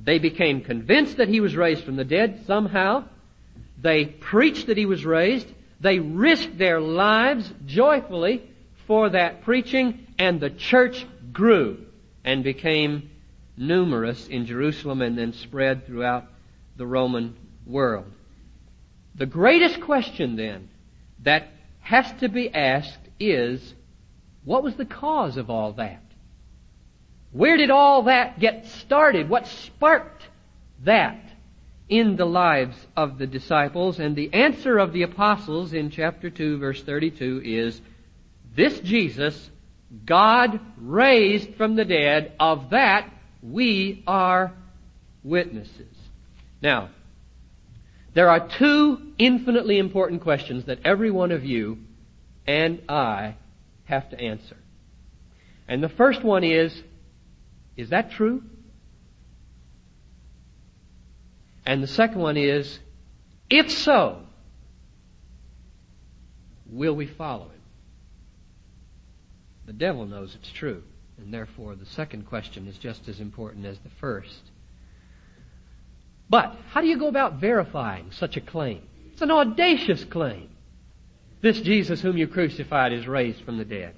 They 0.00 0.18
became 0.18 0.60
convinced 0.62 1.16
that 1.16 1.28
he 1.28 1.40
was 1.40 1.56
raised 1.56 1.84
from 1.84 1.96
the 1.96 2.04
dead 2.04 2.44
somehow. 2.46 3.04
They 3.80 4.04
preached 4.06 4.66
that 4.66 4.76
he 4.76 4.86
was 4.86 5.04
raised. 5.04 5.46
They 5.80 5.98
risked 5.98 6.58
their 6.58 6.80
lives 6.80 7.52
joyfully 7.66 8.42
for 8.86 9.10
that 9.10 9.42
preaching, 9.42 10.06
and 10.18 10.40
the 10.40 10.50
church 10.50 11.06
grew 11.32 11.86
and 12.24 12.42
became 12.42 13.10
numerous 13.56 14.26
in 14.28 14.46
Jerusalem 14.46 15.02
and 15.02 15.16
then 15.16 15.32
spread 15.32 15.86
throughout 15.86 16.26
the 16.76 16.86
Roman 16.86 17.36
world. 17.66 18.06
The 19.14 19.26
greatest 19.26 19.80
question 19.80 20.36
then 20.36 20.68
that 21.20 21.48
has 21.80 22.10
to 22.20 22.28
be 22.28 22.52
asked 22.54 23.00
is, 23.18 23.74
what 24.44 24.62
was 24.62 24.76
the 24.76 24.84
cause 24.84 25.36
of 25.36 25.50
all 25.50 25.72
that? 25.72 26.02
Where 27.32 27.56
did 27.56 27.70
all 27.70 28.04
that 28.04 28.38
get 28.40 28.66
started? 28.66 29.28
What 29.28 29.46
sparked 29.46 30.22
that 30.84 31.20
in 31.88 32.16
the 32.16 32.24
lives 32.24 32.76
of 32.96 33.18
the 33.18 33.26
disciples? 33.26 33.98
And 33.98 34.16
the 34.16 34.32
answer 34.32 34.78
of 34.78 34.92
the 34.92 35.02
apostles 35.02 35.72
in 35.72 35.90
chapter 35.90 36.30
2 36.30 36.58
verse 36.58 36.82
32 36.82 37.42
is, 37.44 37.80
this 38.54 38.80
Jesus 38.80 39.50
God 40.04 40.60
raised 40.76 41.54
from 41.54 41.76
the 41.76 41.84
dead, 41.84 42.32
of 42.38 42.70
that 42.70 43.10
we 43.42 44.02
are 44.06 44.52
witnesses. 45.24 45.96
Now, 46.60 46.90
there 48.14 48.28
are 48.28 48.48
two 48.48 49.12
infinitely 49.18 49.78
important 49.78 50.22
questions 50.22 50.64
that 50.64 50.80
every 50.84 51.10
one 51.10 51.30
of 51.30 51.44
you 51.44 51.78
and 52.46 52.82
I 52.88 53.36
have 53.84 54.10
to 54.10 54.20
answer. 54.20 54.56
And 55.66 55.82
the 55.82 55.88
first 55.88 56.22
one 56.22 56.44
is, 56.44 56.82
is 57.78 57.90
that 57.90 58.10
true? 58.10 58.42
And 61.64 61.82
the 61.82 61.86
second 61.86 62.20
one 62.20 62.36
is, 62.36 62.80
if 63.48 63.70
so, 63.70 64.22
will 66.66 66.96
we 66.96 67.06
follow 67.06 67.44
him? 67.44 67.60
The 69.66 69.72
devil 69.74 70.06
knows 70.06 70.34
it's 70.34 70.50
true, 70.50 70.82
and 71.18 71.32
therefore 71.32 71.76
the 71.76 71.86
second 71.86 72.26
question 72.26 72.66
is 72.66 72.76
just 72.78 73.08
as 73.08 73.20
important 73.20 73.64
as 73.64 73.78
the 73.78 73.90
first. 74.00 74.40
But 76.28 76.56
how 76.70 76.80
do 76.80 76.88
you 76.88 76.98
go 76.98 77.06
about 77.06 77.34
verifying 77.34 78.10
such 78.10 78.36
a 78.36 78.40
claim? 78.40 78.82
It's 79.12 79.22
an 79.22 79.30
audacious 79.30 80.04
claim. 80.04 80.48
This 81.42 81.60
Jesus 81.60 82.00
whom 82.00 82.16
you 82.16 82.26
crucified 82.26 82.92
is 82.92 83.06
raised 83.06 83.44
from 83.44 83.56
the 83.56 83.64
dead. 83.64 83.94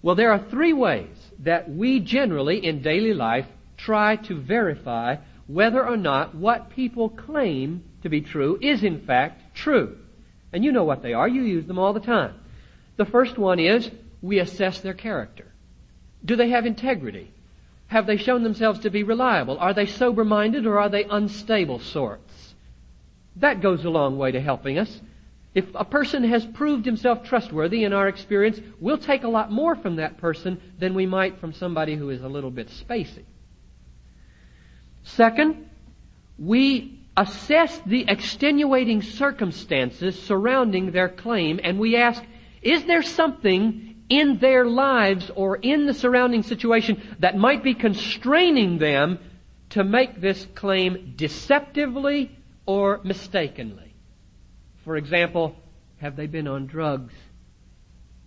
Well, 0.00 0.14
there 0.14 0.30
are 0.30 0.44
three 0.50 0.72
ways 0.72 1.23
that 1.40 1.70
we 1.70 2.00
generally 2.00 2.64
in 2.64 2.82
daily 2.82 3.14
life 3.14 3.46
try 3.76 4.16
to 4.16 4.40
verify 4.40 5.16
whether 5.46 5.86
or 5.86 5.96
not 5.96 6.34
what 6.34 6.70
people 6.70 7.08
claim 7.08 7.84
to 8.02 8.08
be 8.08 8.20
true 8.20 8.58
is 8.60 8.82
in 8.82 9.00
fact 9.00 9.54
true. 9.54 9.98
And 10.52 10.64
you 10.64 10.72
know 10.72 10.84
what 10.84 11.02
they 11.02 11.12
are. 11.12 11.28
You 11.28 11.42
use 11.42 11.66
them 11.66 11.78
all 11.78 11.92
the 11.92 12.00
time. 12.00 12.34
The 12.96 13.04
first 13.04 13.36
one 13.38 13.58
is 13.58 13.90
we 14.22 14.38
assess 14.38 14.80
their 14.80 14.94
character. 14.94 15.52
Do 16.24 16.36
they 16.36 16.50
have 16.50 16.64
integrity? 16.64 17.30
Have 17.88 18.06
they 18.06 18.16
shown 18.16 18.42
themselves 18.42 18.80
to 18.80 18.90
be 18.90 19.02
reliable? 19.02 19.58
Are 19.58 19.74
they 19.74 19.86
sober 19.86 20.24
minded 20.24 20.66
or 20.66 20.78
are 20.78 20.88
they 20.88 21.04
unstable 21.04 21.80
sorts? 21.80 22.54
That 23.36 23.60
goes 23.60 23.84
a 23.84 23.90
long 23.90 24.16
way 24.16 24.32
to 24.32 24.40
helping 24.40 24.78
us. 24.78 25.00
If 25.54 25.66
a 25.74 25.84
person 25.84 26.24
has 26.24 26.44
proved 26.44 26.84
himself 26.84 27.24
trustworthy 27.24 27.84
in 27.84 27.92
our 27.92 28.08
experience, 28.08 28.60
we'll 28.80 28.98
take 28.98 29.22
a 29.22 29.28
lot 29.28 29.52
more 29.52 29.76
from 29.76 29.96
that 29.96 30.18
person 30.18 30.60
than 30.78 30.94
we 30.94 31.06
might 31.06 31.38
from 31.38 31.52
somebody 31.52 31.94
who 31.94 32.10
is 32.10 32.22
a 32.22 32.28
little 32.28 32.50
bit 32.50 32.68
spacey. 32.68 33.24
Second, 35.04 35.70
we 36.38 37.00
assess 37.16 37.78
the 37.86 38.04
extenuating 38.08 39.02
circumstances 39.02 40.20
surrounding 40.22 40.90
their 40.90 41.08
claim 41.08 41.60
and 41.62 41.78
we 41.78 41.96
ask, 41.96 42.22
is 42.60 42.84
there 42.86 43.02
something 43.02 43.94
in 44.08 44.38
their 44.38 44.66
lives 44.66 45.30
or 45.34 45.56
in 45.56 45.86
the 45.86 45.94
surrounding 45.94 46.42
situation 46.42 47.16
that 47.20 47.36
might 47.36 47.62
be 47.62 47.74
constraining 47.74 48.78
them 48.78 49.18
to 49.70 49.84
make 49.84 50.20
this 50.20 50.46
claim 50.54 51.14
deceptively 51.16 52.36
or 52.66 53.00
mistakenly. 53.02 53.83
For 54.84 54.96
example, 54.96 55.56
have 55.98 56.16
they 56.16 56.26
been 56.26 56.46
on 56.46 56.66
drugs? 56.66 57.14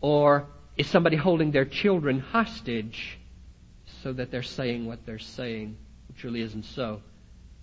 Or 0.01 0.47
is 0.75 0.87
somebody 0.87 1.15
holding 1.15 1.51
their 1.51 1.65
children 1.65 2.19
hostage 2.19 3.19
so 4.03 4.13
that 4.13 4.31
they're 4.31 4.43
saying 4.43 4.85
what 4.85 5.05
they're 5.05 5.19
saying, 5.19 5.77
which 6.07 6.23
really 6.23 6.41
isn't 6.41 6.65
so? 6.65 7.01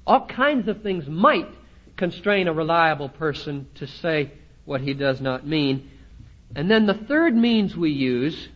All 0.07 0.27
kinds 0.27 0.69
of 0.69 0.83
things 0.83 1.07
might 1.09 1.49
constrain 1.97 2.49
a 2.49 2.53
reliable 2.53 3.09
person 3.09 3.69
to 3.77 3.87
say 3.87 4.33
what 4.65 4.81
he 4.81 4.95
does 4.95 5.21
not 5.21 5.47
mean. 5.47 5.91
And 6.55 6.71
then 6.71 6.87
the 6.87 6.95
third 6.95 7.35
means 7.35 7.77
we 7.77 7.91
use 7.91 8.49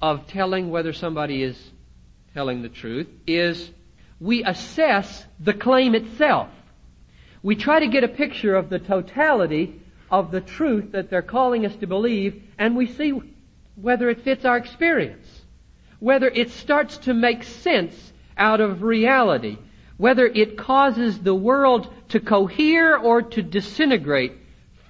of 0.00 0.26
telling 0.26 0.70
whether 0.70 0.92
somebody 0.92 1.42
is 1.42 1.56
telling 2.34 2.62
the 2.62 2.68
truth 2.68 3.08
is 3.26 3.70
we 4.20 4.44
assess 4.44 5.24
the 5.38 5.54
claim 5.54 5.94
itself. 5.94 6.48
We 7.42 7.56
try 7.56 7.80
to 7.80 7.88
get 7.88 8.04
a 8.04 8.08
picture 8.08 8.54
of 8.54 8.70
the 8.70 8.78
totality 8.78 9.80
of 10.10 10.30
the 10.30 10.40
truth 10.40 10.92
that 10.92 11.10
they're 11.10 11.22
calling 11.22 11.66
us 11.66 11.74
to 11.76 11.86
believe, 11.86 12.42
and 12.58 12.76
we 12.76 12.86
see 12.86 13.20
whether 13.74 14.10
it 14.10 14.22
fits 14.22 14.44
our 14.44 14.56
experience, 14.56 15.26
whether 15.98 16.28
it 16.28 16.50
starts 16.50 16.98
to 16.98 17.14
make 17.14 17.42
sense 17.42 18.12
out 18.36 18.60
of 18.60 18.82
reality, 18.82 19.58
whether 19.96 20.26
it 20.26 20.56
causes 20.58 21.18
the 21.18 21.34
world 21.34 21.92
to 22.10 22.20
cohere 22.20 22.96
or 22.96 23.22
to 23.22 23.42
disintegrate 23.42 24.34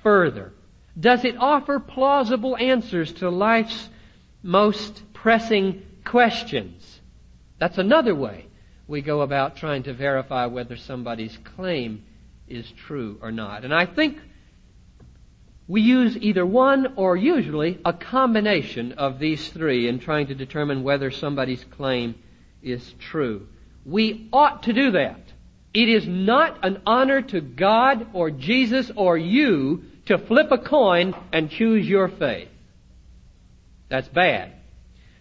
further. 0.02 0.52
Does 0.98 1.24
it 1.24 1.36
offer 1.38 1.78
plausible 1.78 2.56
answers 2.56 3.12
to 3.14 3.30
life's 3.30 3.88
most 4.42 5.02
pressing 5.14 5.82
questions? 6.04 7.00
That's 7.58 7.78
another 7.78 8.14
way 8.14 8.46
we 8.88 9.00
go 9.00 9.22
about 9.22 9.56
trying 9.56 9.84
to 9.84 9.94
verify 9.94 10.46
whether 10.46 10.76
somebody's 10.76 11.38
claim 11.56 12.04
is 12.52 12.70
true 12.86 13.18
or 13.22 13.32
not. 13.32 13.64
And 13.64 13.74
I 13.74 13.86
think 13.86 14.18
we 15.66 15.80
use 15.80 16.16
either 16.18 16.44
one 16.44 16.94
or 16.96 17.16
usually 17.16 17.78
a 17.84 17.92
combination 17.92 18.92
of 18.92 19.18
these 19.18 19.48
three 19.48 19.88
in 19.88 20.00
trying 20.00 20.26
to 20.26 20.34
determine 20.34 20.82
whether 20.82 21.10
somebody's 21.10 21.64
claim 21.64 22.14
is 22.62 22.94
true. 22.98 23.48
We 23.84 24.28
ought 24.32 24.64
to 24.64 24.72
do 24.72 24.92
that. 24.92 25.20
It 25.72 25.88
is 25.88 26.06
not 26.06 26.58
an 26.62 26.82
honor 26.86 27.22
to 27.22 27.40
God 27.40 28.08
or 28.12 28.30
Jesus 28.30 28.90
or 28.94 29.16
you 29.16 29.84
to 30.06 30.18
flip 30.18 30.48
a 30.50 30.58
coin 30.58 31.14
and 31.32 31.50
choose 31.50 31.88
your 31.88 32.08
faith. 32.08 32.48
That's 33.88 34.08
bad. 34.08 34.52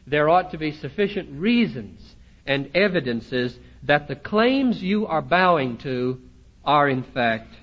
There 0.05 0.29
ought 0.29 0.51
to 0.51 0.57
be 0.57 0.71
sufficient 0.71 1.39
reasons 1.39 2.15
and 2.45 2.71
evidences 2.75 3.57
that 3.83 4.07
the 4.07 4.15
claims 4.15 4.81
you 4.81 5.07
are 5.07 5.21
bowing 5.21 5.77
to 5.77 6.21
are 6.63 6.89
in 6.89 7.03
fact 7.03 7.53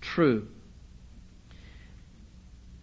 true. 0.00 0.48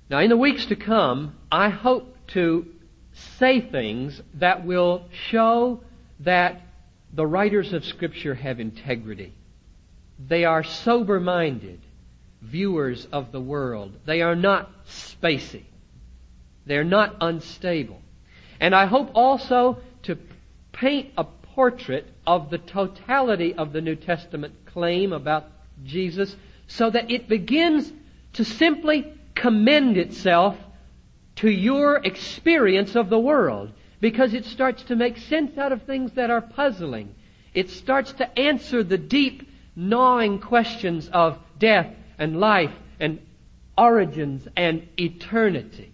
Now, 0.09 0.19
in 0.19 0.29
the 0.29 0.37
weeks 0.37 0.65
to 0.67 0.75
come, 0.75 1.35
I 1.51 1.69
hope 1.69 2.15
to 2.27 2.67
say 3.39 3.61
things 3.61 4.21
that 4.35 4.65
will 4.65 5.05
show 5.29 5.81
that 6.21 6.61
the 7.13 7.25
writers 7.25 7.73
of 7.73 7.83
Scripture 7.83 8.35
have 8.35 8.59
integrity. 8.59 9.33
They 10.19 10.45
are 10.45 10.63
sober 10.63 11.19
minded 11.19 11.81
viewers 12.41 13.07
of 13.11 13.31
the 13.31 13.41
world. 13.41 13.93
They 14.05 14.21
are 14.21 14.35
not 14.35 14.69
spacey. 14.85 15.65
They're 16.65 16.83
not 16.83 17.15
unstable. 17.21 18.01
And 18.59 18.75
I 18.75 18.85
hope 18.85 19.11
also 19.13 19.79
to 20.03 20.17
paint 20.71 21.11
a 21.17 21.23
portrait 21.23 22.07
of 22.25 22.49
the 22.49 22.57
totality 22.57 23.53
of 23.53 23.73
the 23.73 23.81
New 23.81 23.95
Testament 23.95 24.53
claim 24.77 25.11
about 25.11 25.43
Jesus 25.85 26.35
so 26.67 26.87
that 26.91 27.09
it 27.09 27.27
begins 27.27 27.91
to 28.33 28.45
simply 28.45 29.11
commend 29.33 29.97
itself 29.97 30.55
to 31.37 31.49
your 31.49 31.95
experience 32.03 32.95
of 32.95 33.09
the 33.09 33.17
world 33.17 33.71
because 33.99 34.35
it 34.35 34.45
starts 34.45 34.83
to 34.83 34.95
make 34.95 35.17
sense 35.17 35.57
out 35.57 35.71
of 35.71 35.81
things 35.81 36.11
that 36.11 36.29
are 36.29 36.41
puzzling. 36.41 37.15
It 37.55 37.71
starts 37.71 38.11
to 38.13 38.39
answer 38.39 38.83
the 38.83 38.99
deep, 38.99 39.49
gnawing 39.75 40.41
questions 40.41 41.09
of 41.11 41.39
death 41.57 41.91
and 42.19 42.39
life 42.39 42.75
and 42.99 43.17
origins 43.75 44.47
and 44.55 44.87
eternity. 44.99 45.91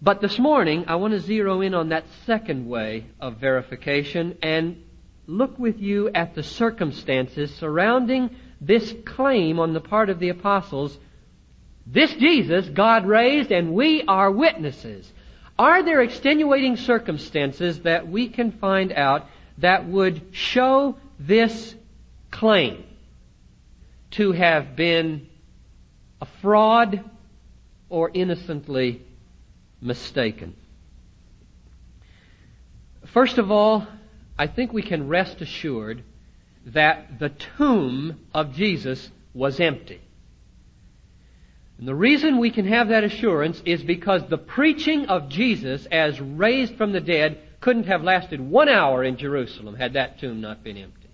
But 0.00 0.20
this 0.20 0.38
morning, 0.38 0.84
I 0.86 0.94
want 0.94 1.12
to 1.12 1.18
zero 1.18 1.60
in 1.60 1.74
on 1.74 1.88
that 1.88 2.04
second 2.24 2.68
way 2.68 3.06
of 3.18 3.38
verification 3.38 4.38
and 4.42 4.84
look 5.26 5.58
with 5.58 5.80
you 5.80 6.08
at 6.10 6.34
the 6.34 6.42
circumstances 6.42 7.54
surrounding 7.56 8.30
this 8.60 8.94
claim 9.04 9.58
on 9.58 9.72
the 9.72 9.80
part 9.80 10.08
of 10.08 10.18
the 10.18 10.28
apostles. 10.28 10.96
This 11.86 12.12
Jesus 12.14 12.68
God 12.68 13.06
raised 13.06 13.50
and 13.50 13.74
we 13.74 14.02
are 14.06 14.30
witnesses. 14.30 15.12
Are 15.58 15.82
there 15.82 16.02
extenuating 16.02 16.76
circumstances 16.76 17.80
that 17.80 18.08
we 18.08 18.28
can 18.28 18.52
find 18.52 18.92
out 18.92 19.26
that 19.58 19.86
would 19.86 20.20
show 20.32 20.96
this 21.18 21.74
claim 22.30 22.84
to 24.12 24.32
have 24.32 24.76
been 24.76 25.26
a 26.20 26.26
fraud 26.42 27.02
or 27.88 28.10
innocently 28.12 29.02
mistaken? 29.80 30.54
First 33.06 33.38
of 33.38 33.50
all, 33.50 33.86
I 34.38 34.46
think 34.46 34.72
we 34.72 34.82
can 34.82 35.08
rest 35.08 35.40
assured 35.40 36.02
that 36.66 37.18
the 37.18 37.30
tomb 37.30 38.26
of 38.34 38.52
Jesus 38.54 39.10
was 39.32 39.60
empty. 39.60 40.00
And 41.78 41.86
the 41.86 41.94
reason 41.94 42.38
we 42.38 42.50
can 42.50 42.66
have 42.66 42.88
that 42.88 43.04
assurance 43.04 43.62
is 43.64 43.82
because 43.82 44.22
the 44.28 44.38
preaching 44.38 45.06
of 45.06 45.28
Jesus 45.28 45.86
as 45.86 46.20
raised 46.20 46.76
from 46.76 46.92
the 46.92 47.00
dead 47.00 47.38
couldn't 47.60 47.86
have 47.86 48.02
lasted 48.02 48.40
one 48.40 48.68
hour 48.68 49.04
in 49.04 49.16
Jerusalem 49.16 49.74
had 49.74 49.92
that 49.94 50.18
tomb 50.18 50.40
not 50.40 50.64
been 50.64 50.76
empty. 50.76 51.10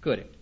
Could 0.00 0.20
it? 0.20 0.34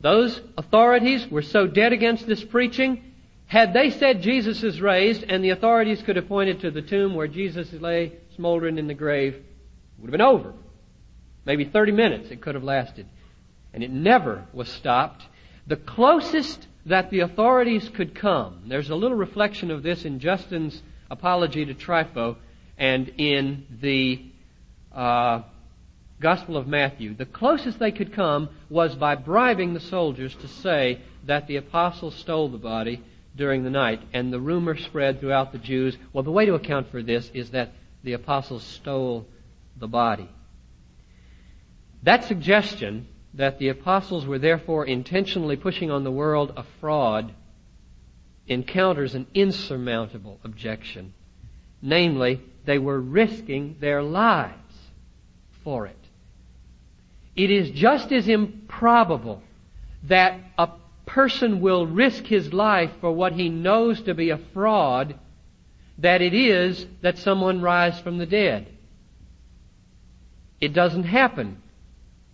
Those 0.00 0.40
authorities 0.56 1.26
were 1.28 1.42
so 1.42 1.66
dead 1.66 1.92
against 1.92 2.26
this 2.26 2.44
preaching, 2.44 3.14
had 3.46 3.72
they 3.72 3.90
said 3.90 4.22
Jesus 4.22 4.62
is 4.62 4.80
raised 4.80 5.24
and 5.24 5.42
the 5.42 5.50
authorities 5.50 6.02
could 6.02 6.16
have 6.16 6.28
pointed 6.28 6.60
to 6.60 6.70
the 6.70 6.82
tomb 6.82 7.14
where 7.14 7.28
Jesus 7.28 7.72
lay 7.72 8.12
smoldering 8.36 8.78
in 8.78 8.86
the 8.86 8.94
grave, 8.94 9.42
it 9.96 10.02
would 10.02 10.08
have 10.08 10.12
been 10.12 10.20
over. 10.20 10.52
Maybe 11.44 11.64
30 11.64 11.92
minutes 11.92 12.30
it 12.30 12.40
could 12.40 12.54
have 12.54 12.64
lasted. 12.64 13.06
And 13.72 13.82
it 13.82 13.90
never 13.90 14.46
was 14.52 14.68
stopped. 14.68 15.22
The 15.66 15.76
closest 15.76 16.66
that 16.86 17.10
the 17.10 17.20
authorities 17.20 17.88
could 17.88 18.14
come, 18.14 18.64
there's 18.68 18.90
a 18.90 18.94
little 18.94 19.16
reflection 19.16 19.70
of 19.70 19.82
this 19.82 20.04
in 20.04 20.20
Justin's 20.20 20.82
apology 21.10 21.64
to 21.64 21.74
Trypho 21.74 22.36
and 22.78 23.08
in 23.16 23.66
the 23.80 24.22
uh, 24.92 25.42
Gospel 26.20 26.56
of 26.56 26.66
Matthew. 26.66 27.14
The 27.14 27.26
closest 27.26 27.78
they 27.78 27.92
could 27.92 28.12
come 28.12 28.48
was 28.70 28.94
by 28.94 29.14
bribing 29.14 29.74
the 29.74 29.80
soldiers 29.80 30.34
to 30.36 30.48
say 30.48 31.00
that 31.24 31.46
the 31.46 31.56
apostles 31.56 32.14
stole 32.14 32.48
the 32.48 32.58
body 32.58 33.02
during 33.36 33.64
the 33.64 33.70
night. 33.70 34.00
And 34.12 34.32
the 34.32 34.40
rumor 34.40 34.76
spread 34.76 35.20
throughout 35.20 35.52
the 35.52 35.58
Jews. 35.58 35.96
Well, 36.12 36.24
the 36.24 36.30
way 36.30 36.46
to 36.46 36.54
account 36.54 36.90
for 36.90 37.02
this 37.02 37.30
is 37.34 37.50
that 37.50 37.72
the 38.02 38.14
apostles 38.14 38.62
stole 38.62 39.26
the 39.78 39.88
body. 39.88 40.30
That 42.02 42.24
suggestion 42.24 43.08
that 43.34 43.58
the 43.58 43.68
apostles 43.68 44.26
were 44.26 44.38
therefore 44.38 44.86
intentionally 44.86 45.56
pushing 45.56 45.90
on 45.90 46.04
the 46.04 46.10
world 46.10 46.52
a 46.56 46.64
fraud 46.80 47.32
encounters 48.46 49.14
an 49.14 49.26
insurmountable 49.34 50.40
objection. 50.44 51.12
Namely, 51.82 52.40
they 52.64 52.78
were 52.78 53.00
risking 53.00 53.76
their 53.80 54.02
lives 54.02 54.54
for 55.62 55.86
it. 55.86 55.96
It 57.34 57.50
is 57.50 57.70
just 57.70 58.12
as 58.12 58.28
improbable 58.28 59.42
that 60.04 60.40
a 60.56 60.70
person 61.04 61.60
will 61.60 61.86
risk 61.86 62.24
his 62.24 62.52
life 62.52 62.90
for 63.00 63.12
what 63.12 63.32
he 63.32 63.48
knows 63.48 64.00
to 64.02 64.14
be 64.14 64.30
a 64.30 64.38
fraud 64.54 65.18
that 65.98 66.22
it 66.22 66.34
is 66.34 66.86
that 67.02 67.18
someone 67.18 67.60
rise 67.60 67.98
from 68.00 68.18
the 68.18 68.26
dead. 68.26 68.75
It 70.60 70.72
doesn't 70.72 71.04
happen. 71.04 71.62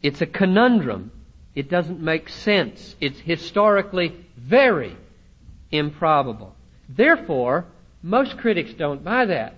It's 0.03 0.21
a 0.21 0.27
conundrum. 0.27 1.11
It 1.55 1.69
doesn't 1.69 2.01
make 2.01 2.29
sense. 2.29 2.97
It's 3.01 3.19
historically 3.21 4.15
very 4.37 4.97
improbable. 5.71 6.55
Therefore, 6.89 7.67
most 8.03 8.37
critics 8.39 8.73
don't 8.75 9.05
buy 9.05 9.27
that. 9.27 9.57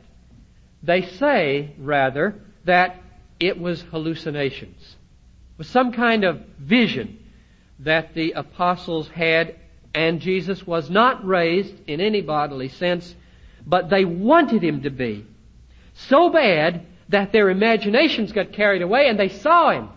They 0.83 1.03
say, 1.03 1.75
rather, 1.79 2.35
that 2.65 3.03
it 3.41 3.59
was 3.59 3.83
hallucinations. 3.83 4.81
It 4.83 5.59
was 5.59 5.69
some 5.69 5.93
kind 5.93 6.25
of 6.25 6.41
vision 6.59 7.19
that 7.81 8.15
the 8.15 8.33
apostles 8.33 9.09
had, 9.09 9.57
and 9.95 10.21
Jesus 10.21 10.67
was 10.67 10.91
not 10.91 11.27
raised 11.27 11.75
in 11.87 12.01
any 12.01 12.21
bodily 12.21 12.69
sense, 12.69 13.15
but 13.67 13.89
they 13.89 14.05
wanted 14.05 14.63
him 14.63 14.83
to 14.83 14.91
be. 14.91 15.27
So 15.95 16.31
bad 16.31 16.87
that 17.09 17.33
their 17.33 17.51
imaginations 17.51 18.33
got 18.33 18.53
carried 18.53 18.83
away 18.83 19.09
and 19.09 19.19
they 19.19 19.29
saw 19.29 19.71
him. 19.71 19.89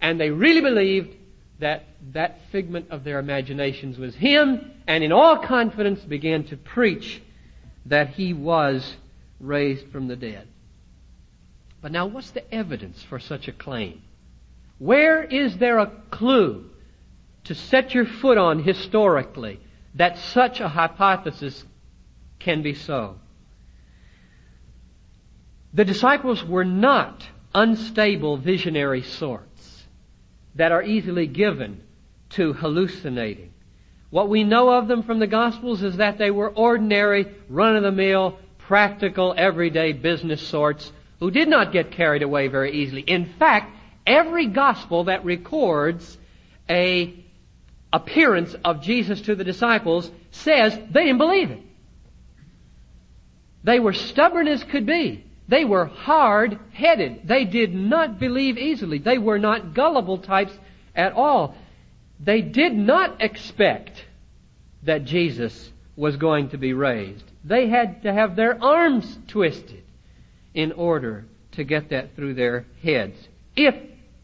And 0.00 0.20
they 0.20 0.30
really 0.30 0.60
believed 0.60 1.14
that 1.58 1.84
that 2.12 2.40
figment 2.52 2.90
of 2.90 3.04
their 3.04 3.18
imaginations 3.18 3.98
was 3.98 4.14
him, 4.14 4.70
and 4.86 5.02
in 5.02 5.10
all 5.10 5.38
confidence 5.38 6.00
began 6.00 6.44
to 6.44 6.56
preach 6.56 7.22
that 7.86 8.10
he 8.10 8.32
was 8.32 8.96
raised 9.40 9.86
from 9.88 10.06
the 10.06 10.16
dead. 10.16 10.46
But 11.80 11.92
now, 11.92 12.06
what's 12.06 12.30
the 12.30 12.54
evidence 12.54 13.02
for 13.04 13.18
such 13.18 13.48
a 13.48 13.52
claim? 13.52 14.02
Where 14.78 15.22
is 15.22 15.56
there 15.56 15.78
a 15.78 15.90
clue 16.10 16.68
to 17.44 17.54
set 17.54 17.94
your 17.94 18.04
foot 18.04 18.38
on 18.38 18.62
historically 18.62 19.60
that 19.94 20.18
such 20.18 20.60
a 20.60 20.68
hypothesis 20.68 21.64
can 22.38 22.62
be 22.62 22.74
so. 22.74 23.16
The 25.76 25.84
disciples 25.84 26.42
were 26.42 26.64
not 26.64 27.28
unstable 27.54 28.38
visionary 28.38 29.02
sorts 29.02 29.84
that 30.54 30.72
are 30.72 30.82
easily 30.82 31.26
given 31.26 31.82
to 32.30 32.54
hallucinating. 32.54 33.52
What 34.08 34.30
we 34.30 34.42
know 34.42 34.70
of 34.70 34.88
them 34.88 35.02
from 35.02 35.18
the 35.18 35.26
Gospels 35.26 35.82
is 35.82 35.98
that 35.98 36.16
they 36.16 36.30
were 36.30 36.48
ordinary, 36.48 37.26
run-of-the-mill, 37.50 38.38
practical, 38.56 39.34
everyday 39.36 39.92
business 39.92 40.40
sorts 40.40 40.90
who 41.20 41.30
did 41.30 41.46
not 41.46 41.72
get 41.72 41.90
carried 41.90 42.22
away 42.22 42.48
very 42.48 42.72
easily. 42.72 43.02
In 43.02 43.26
fact, 43.38 43.70
every 44.06 44.46
Gospel 44.46 45.04
that 45.04 45.26
records 45.26 46.16
a 46.70 47.22
appearance 47.92 48.56
of 48.64 48.80
Jesus 48.80 49.20
to 49.20 49.34
the 49.34 49.44
disciples 49.44 50.10
says 50.30 50.72
they 50.90 51.04
didn't 51.04 51.18
believe 51.18 51.50
it. 51.50 51.60
They 53.62 53.78
were 53.78 53.92
stubborn 53.92 54.48
as 54.48 54.64
could 54.64 54.86
be. 54.86 55.25
They 55.48 55.64
were 55.64 55.86
hard 55.86 56.58
headed. 56.72 57.20
They 57.24 57.44
did 57.44 57.74
not 57.74 58.18
believe 58.18 58.58
easily. 58.58 58.98
They 58.98 59.18
were 59.18 59.38
not 59.38 59.74
gullible 59.74 60.18
types 60.18 60.52
at 60.94 61.12
all. 61.12 61.54
They 62.18 62.42
did 62.42 62.74
not 62.74 63.22
expect 63.22 64.04
that 64.82 65.04
Jesus 65.04 65.72
was 65.94 66.16
going 66.16 66.50
to 66.50 66.58
be 66.58 66.72
raised. 66.72 67.24
They 67.44 67.68
had 67.68 68.02
to 68.02 68.12
have 68.12 68.36
their 68.36 68.62
arms 68.62 69.18
twisted 69.28 69.84
in 70.54 70.72
order 70.72 71.26
to 71.52 71.64
get 71.64 71.90
that 71.90 72.16
through 72.16 72.34
their 72.34 72.66
heads. 72.82 73.16
If 73.54 73.74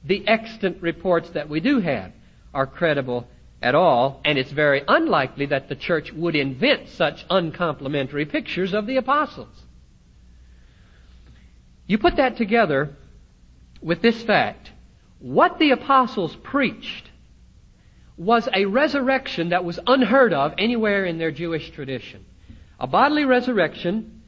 the 0.05 0.27
extant 0.27 0.83
reports 0.83 1.31
that 1.31 1.49
we 1.49 1.61
do 1.61 1.81
have 1.81 2.13
are 2.53 2.67
credible 2.67 3.29
at 3.63 3.75
all, 3.75 4.21
and 4.25 4.39
it's 4.39 4.51
very 4.51 4.83
unlikely 4.89 5.47
that 5.47 5.69
the 5.69 5.77
church 5.77 6.13
would 6.13 6.35
invent 6.35 6.89
such 6.89 7.25
uncomplimentary 7.31 8.27
pictures 8.27 8.75
of 8.75 8.87
the 8.87 8.97
apostles. 8.97 9.63
You 11.93 11.99
put 11.99 12.17
that 12.17 12.39
together 12.39 12.97
with 13.83 14.01
this 14.01 14.23
fact. 14.23 14.73
What 15.19 15.59
the 15.59 15.73
apostles 15.73 16.35
preached 16.37 17.11
was 18.17 18.49
a 18.55 18.65
resurrection 18.65 19.51
that 19.51 19.63
was 19.63 19.79
unheard 19.87 20.33
of 20.33 20.55
anywhere 20.57 21.05
in 21.05 21.19
their 21.19 21.31
Jewish 21.31 21.71
tradition. 21.73 22.25
A 22.81 22.87
bodily 22.87 23.27
resurrection, 23.27 24.23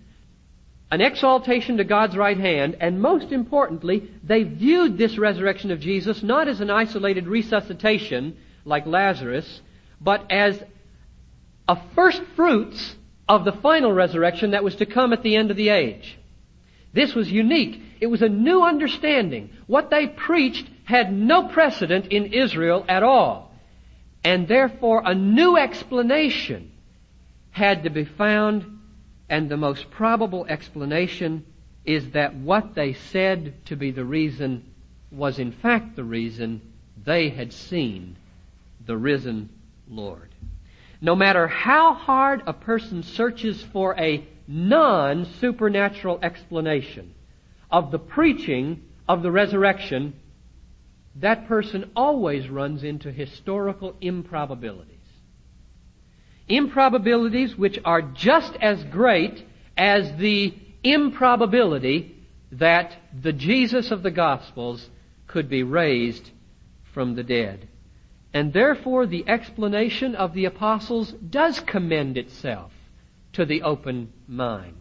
an 0.90 1.00
exaltation 1.00 1.79
to 1.79 1.85
God's 1.85 2.18
right 2.18 2.37
hand, 2.37 2.77
and 2.81 3.00
most 3.00 3.33
importantly, 3.33 4.11
they 4.22 4.42
viewed 4.42 4.98
this 4.98 5.16
resurrection 5.16 5.70
of 5.70 5.81
Jesus 5.81 6.22
not 6.22 6.48
as 6.48 6.61
an 6.61 6.68
isolated 6.68 7.27
resuscitation 7.27 8.37
like 8.66 8.85
Lazarus, 8.85 9.62
but 10.03 10.31
as 10.31 10.62
a 11.66 11.79
first 11.94 12.20
fruits 12.37 12.96
of 13.27 13.46
the 13.46 13.53
final 13.53 13.90
resurrection 13.90 14.50
that 14.50 14.62
was 14.62 14.77
to 14.77 14.85
come 14.85 15.14
at 15.14 15.22
the 15.22 15.35
end 15.35 15.50
of 15.50 15.57
the 15.57 15.70
age. 15.70 16.18
This 16.94 17.14
was 17.14 17.30
unique. 17.30 17.83
It 18.00 18.07
was 18.07 18.22
a 18.22 18.28
new 18.28 18.62
understanding. 18.62 19.50
What 19.66 19.90
they 19.90 20.07
preached 20.07 20.66
had 20.85 21.12
no 21.12 21.48
precedent 21.48 22.07
in 22.07 22.33
Israel 22.33 22.85
at 22.88 23.02
all. 23.02 23.52
And 24.22 24.46
therefore 24.46 25.02
a 25.04 25.14
new 25.14 25.59
explanation 25.59 26.70
had 27.50 27.83
to 27.83 27.90
be 27.90 28.04
found, 28.04 28.78
and 29.28 29.48
the 29.48 29.57
most 29.57 29.90
probable 29.90 30.46
explanation 30.48 31.44
is 31.85 32.11
that 32.11 32.35
what 32.35 32.74
they 32.74 32.92
said 32.92 33.54
to 33.66 33.76
be 33.76 33.90
the 33.90 34.04
reason 34.04 34.64
was 35.11 35.38
in 35.38 35.52
fact 35.52 35.96
the 35.96 36.04
reason 36.04 36.61
they 37.04 37.28
had 37.28 37.52
seen 37.52 38.16
the 38.87 38.96
risen 38.96 39.48
Lord. 39.88 40.30
No 41.00 41.14
matter 41.14 41.46
how 41.46 41.94
hard 41.94 42.42
a 42.46 42.52
person 42.52 43.02
searches 43.02 43.62
for 43.62 43.98
a 43.98 44.26
non-supernatural 44.46 46.18
explanation 46.22 47.14
of 47.70 47.90
the 47.90 47.98
preaching 47.98 48.83
of 49.09 49.22
the 49.22 49.30
resurrection, 49.30 50.14
that 51.16 51.46
person 51.46 51.90
always 51.94 52.48
runs 52.48 52.85
into 52.85 53.11
historical 53.11 53.94
improbabilities. 54.00 54.90
Improbabilities 56.48 57.57
which 57.57 57.78
are 57.85 58.02
just 58.02 58.54
as 58.61 58.83
great 58.85 59.44
as 59.76 60.16
the 60.16 60.54
improbability 60.83 62.16
that 62.52 62.96
the 63.22 63.33
Jesus 63.33 63.90
of 63.90 64.02
the 64.02 64.11
Gospels 64.11 64.90
could 65.26 65.48
be 65.48 65.62
raised 65.62 66.30
from 66.92 67.14
the 67.14 67.22
dead. 67.22 67.68
And 68.33 68.52
therefore, 68.52 69.07
the 69.07 69.24
explanation 69.26 70.14
of 70.14 70.35
the 70.35 70.44
apostles 70.44 71.12
does 71.12 71.61
commend 71.61 72.18
itself 72.18 72.72
to 73.34 73.44
the 73.44 73.62
open 73.62 74.12
mind. 74.26 74.76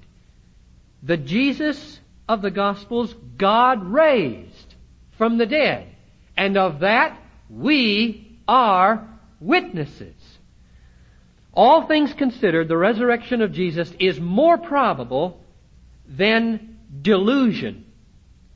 The 1.01 1.17
Jesus 1.17 1.99
of 2.27 2.41
the 2.41 2.51
Gospels, 2.51 3.13
God 3.37 3.83
raised 3.85 4.75
from 5.17 5.37
the 5.37 5.45
dead. 5.45 5.87
And 6.37 6.57
of 6.57 6.79
that, 6.79 7.19
we 7.49 8.39
are 8.47 9.07
witnesses. 9.39 10.15
All 11.53 11.87
things 11.87 12.13
considered, 12.13 12.67
the 12.67 12.77
resurrection 12.77 13.41
of 13.41 13.51
Jesus 13.51 13.93
is 13.99 14.19
more 14.19 14.57
probable 14.57 15.39
than 16.07 16.79
delusion 17.01 17.85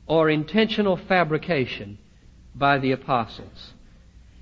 or 0.06 0.30
intentional 0.30 0.96
fabrication 0.96 1.98
by 2.54 2.78
the 2.78 2.92
apostles. 2.92 3.72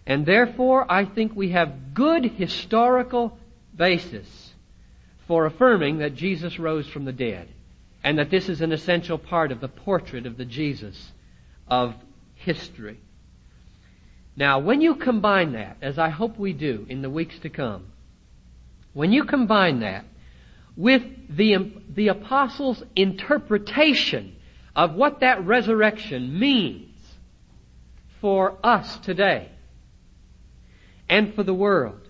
And 0.07 0.25
therefore, 0.25 0.91
I 0.91 1.05
think 1.05 1.35
we 1.35 1.51
have 1.51 1.93
good 1.93 2.25
historical 2.25 3.37
basis 3.77 4.46
for 5.27 5.47
affirming 5.47 5.99
that 5.99 6.15
Jesus 6.15 6.59
rose 6.59 6.87
from 6.89 7.05
the 7.05 7.13
dead 7.13 7.49
and 8.05 8.19
that 8.19 8.31
this 8.31 8.49
is 8.49 8.61
an 8.61 8.73
essential 8.73 9.19
part 9.19 9.51
of 9.51 9.61
the 9.61 9.69
portrait 9.69 10.27
of 10.27 10.37
the 10.37 10.45
Jesus 10.45 11.13
of 11.69 11.95
history. 12.35 13.01
Now, 14.37 14.59
when 14.59 14.81
you 14.81 14.95
combine 14.95 15.53
that, 15.53 15.79
as 15.81 15.99
I 15.99 16.11
hope 16.11 16.39
we 16.39 16.53
do 16.53 16.87
in 16.89 17.03
the 17.03 17.11
weeks 17.11 17.39
to 17.41 17.49
come, 17.49 17.87
when 18.93 19.13
you 19.13 19.25
combine 19.25 19.81
that 19.81 20.05
with 20.77 21.03
the, 21.35 21.73
the 21.89 22.09
apostles' 22.09 22.83
interpretation 22.95 24.37
of 24.75 24.95
what 24.95 25.21
that 25.21 25.45
resurrection 25.45 26.39
means 26.39 26.95
for 28.21 28.59
us 28.63 28.99
today, 28.99 29.51
and 31.09 31.35
for 31.35 31.43
the 31.43 31.55
world. 31.55 32.06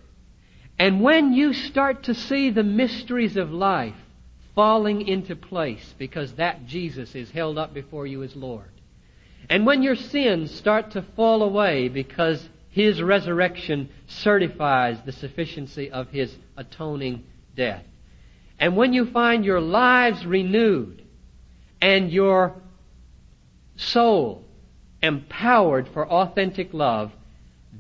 And 0.79 1.01
when 1.01 1.33
you 1.33 1.53
start 1.53 2.05
to 2.05 2.15
see 2.15 2.51
the 2.51 2.63
mysteries 2.63 3.37
of 3.37 3.51
life 3.51 3.95
falling 4.55 5.07
into 5.07 5.37
place 5.37 5.95
because 5.99 6.33
that 6.35 6.67
Jesus 6.67 7.15
is 7.15 7.31
held 7.31 7.59
up 7.59 7.73
before 7.73 8.07
you 8.07 8.23
as 8.23 8.37
Lord, 8.37 8.71
and 9.49 9.65
when 9.65 9.83
your 9.83 9.97
sins 9.97 10.51
start 10.51 10.91
to 10.93 11.03
fall 11.03 11.43
away 11.43 11.89
because 11.89 12.49
His 12.69 13.01
resurrection 13.01 13.89
certifies 14.07 14.99
the 15.05 15.13
sufficiency 15.13 15.91
of 15.91 16.09
His 16.11 16.35
atoning 16.57 17.25
death, 17.55 17.85
and 18.59 18.77
when 18.77 18.93
you 18.93 19.07
find 19.07 19.45
your 19.45 19.61
lives 19.61 20.27
renewed 20.27 21.03
and 21.81 22.11
your 22.11 22.55
soul 23.77 24.45
empowered 25.03 25.89
for 25.89 26.07
authentic 26.09 26.73
love, 26.73 27.13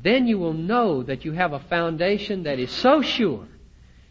then 0.06 0.26
you 0.26 0.38
will 0.38 0.52
know 0.52 1.02
that 1.02 1.24
you 1.24 1.32
have 1.32 1.52
a 1.52 1.58
foundation 1.58 2.44
that 2.44 2.58
is 2.58 2.70
so 2.70 3.02
sure 3.02 3.48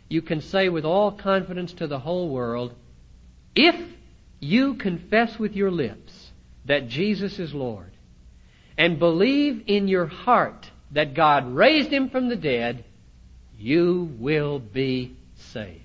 you 0.10 0.21
can 0.21 0.41
say 0.41 0.69
with 0.69 0.86
all 0.86 1.12
confidence 1.12 1.73
to 1.73 1.88
the 1.88 1.99
whole 1.99 2.29
world, 2.29 2.73
if 3.55 3.75
you 4.39 4.75
confess 4.75 5.39
with 5.39 5.55
your 5.55 5.71
lips 5.71 6.31
that 6.65 6.88
Jesus 6.89 7.39
is 7.39 7.53
Lord 7.53 7.91
and 8.77 8.99
believe 8.99 9.63
in 9.67 9.88
your 9.88 10.05
heart 10.05 10.69
that 10.91 11.13
God 11.13 11.53
raised 11.53 11.89
him 11.89 12.10
from 12.10 12.29
the 12.29 12.36
dead, 12.36 12.84
you 13.58 14.15
will 14.19 14.60
be 14.60 15.15
saved. 15.36 15.85